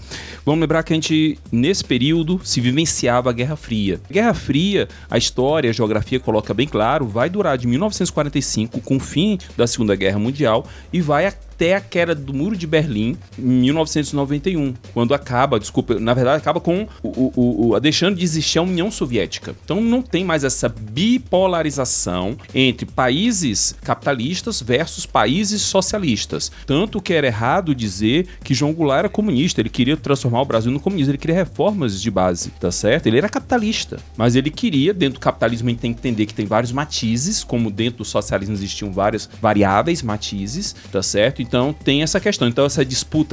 vamos 0.44 0.60
lembrar 0.60 0.84
que 0.84 0.92
a 0.92 0.94
gente, 0.94 1.36
nesse 1.50 1.82
período, 1.82 2.40
se 2.44 2.60
vivenciava 2.60 3.30
a 3.30 3.32
Guerra 3.32 3.56
Fria. 3.56 4.00
A 4.08 4.12
Guerra 4.12 4.34
Fria, 4.34 4.88
a 5.10 5.18
história, 5.18 5.68
a 5.68 5.72
geografia 5.72 6.20
coloca 6.20 6.54
bem 6.54 6.68
claro, 6.68 7.08
vai 7.08 7.28
durar 7.28 7.58
de 7.58 7.66
1945, 7.66 8.80
com 8.82 8.96
o 8.98 9.00
fim 9.00 9.36
da 9.56 9.66
Segunda 9.66 9.96
Guerra 9.96 10.20
Mundial, 10.20 10.64
e 10.92 11.00
vai 11.00 11.26
até 11.26 11.74
a 11.74 11.80
queda 11.80 12.14
do 12.14 12.32
Muro 12.32 12.56
de 12.56 12.68
Berlim 12.68 13.15
em 13.38 13.42
1991, 13.42 14.74
quando 14.92 15.14
acaba, 15.14 15.58
desculpa, 15.58 15.98
na 15.98 16.14
verdade 16.14 16.38
acaba 16.38 16.60
com 16.60 16.86
o, 17.02 17.08
o, 17.08 17.70
o, 17.70 17.80
deixando 17.80 18.16
de 18.16 18.24
existir 18.24 18.58
a 18.58 18.62
União 18.62 18.90
Soviética. 18.90 19.54
Então 19.64 19.80
não 19.80 20.02
tem 20.02 20.24
mais 20.24 20.44
essa 20.44 20.68
bipolarização 20.68 22.36
entre 22.54 22.86
países 22.86 23.74
capitalistas 23.82 24.60
versus 24.60 25.06
países 25.06 25.62
socialistas. 25.62 26.50
Tanto 26.66 27.00
que 27.00 27.12
era 27.12 27.26
errado 27.26 27.74
dizer 27.74 28.26
que 28.42 28.54
João 28.54 28.72
Goulart 28.72 29.00
era 29.00 29.08
comunista, 29.08 29.60
ele 29.60 29.68
queria 29.68 29.96
transformar 29.96 30.42
o 30.42 30.44
Brasil 30.44 30.70
no 30.70 30.80
comunismo, 30.80 31.12
ele 31.12 31.18
queria 31.18 31.36
reformas 31.36 32.00
de 32.00 32.10
base, 32.10 32.50
tá 32.60 32.70
certo? 32.70 33.06
Ele 33.06 33.18
era 33.18 33.28
capitalista, 33.28 33.98
mas 34.16 34.36
ele 34.36 34.50
queria, 34.50 34.92
dentro 34.94 35.18
do 35.18 35.22
capitalismo 35.22 35.68
a 35.68 35.70
gente 35.70 35.80
tem 35.80 35.92
que 35.92 36.00
entender 36.00 36.26
que 36.26 36.34
tem 36.34 36.46
vários 36.46 36.72
matizes, 36.72 37.44
como 37.44 37.70
dentro 37.70 37.98
do 37.98 38.04
socialismo 38.04 38.54
existiam 38.54 38.92
várias 38.92 39.28
variáveis, 39.40 40.02
matizes, 40.02 40.74
tá 40.90 41.02
certo? 41.02 41.42
Então 41.42 41.72
tem 41.72 42.02
essa 42.02 42.20
questão. 42.20 42.48
Então 42.48 42.64
essa 42.64 42.84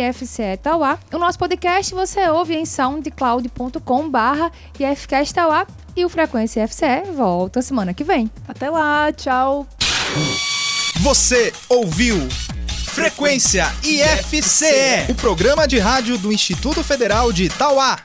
O 1.13 1.19
nosso 1.19 1.39
podcast 1.39 1.95
você 1.95 2.27
ouve 2.29 2.55
em 2.55 2.65
soundcloud.com 2.65 4.09
barra. 4.09 4.51
E 5.97 6.05
o 6.05 6.09
Frequência 6.09 6.67
FCE 6.67 7.13
volta 7.15 7.63
semana 7.63 7.95
que 7.95 8.03
vem. 8.03 8.31
Até 8.49 8.69
lá, 8.69 9.13
tchau! 9.13 9.67
Você 11.01 11.53
ouviu 11.69 12.17
Frequência 12.69 13.67
IFCE, 13.83 15.11
o 15.11 15.15
programa 15.15 15.67
de 15.67 15.79
rádio 15.79 16.17
do 16.19 16.33
Instituto 16.33 16.83
Federal 16.83 17.33
de 17.33 17.45
Itauá. 17.45 17.99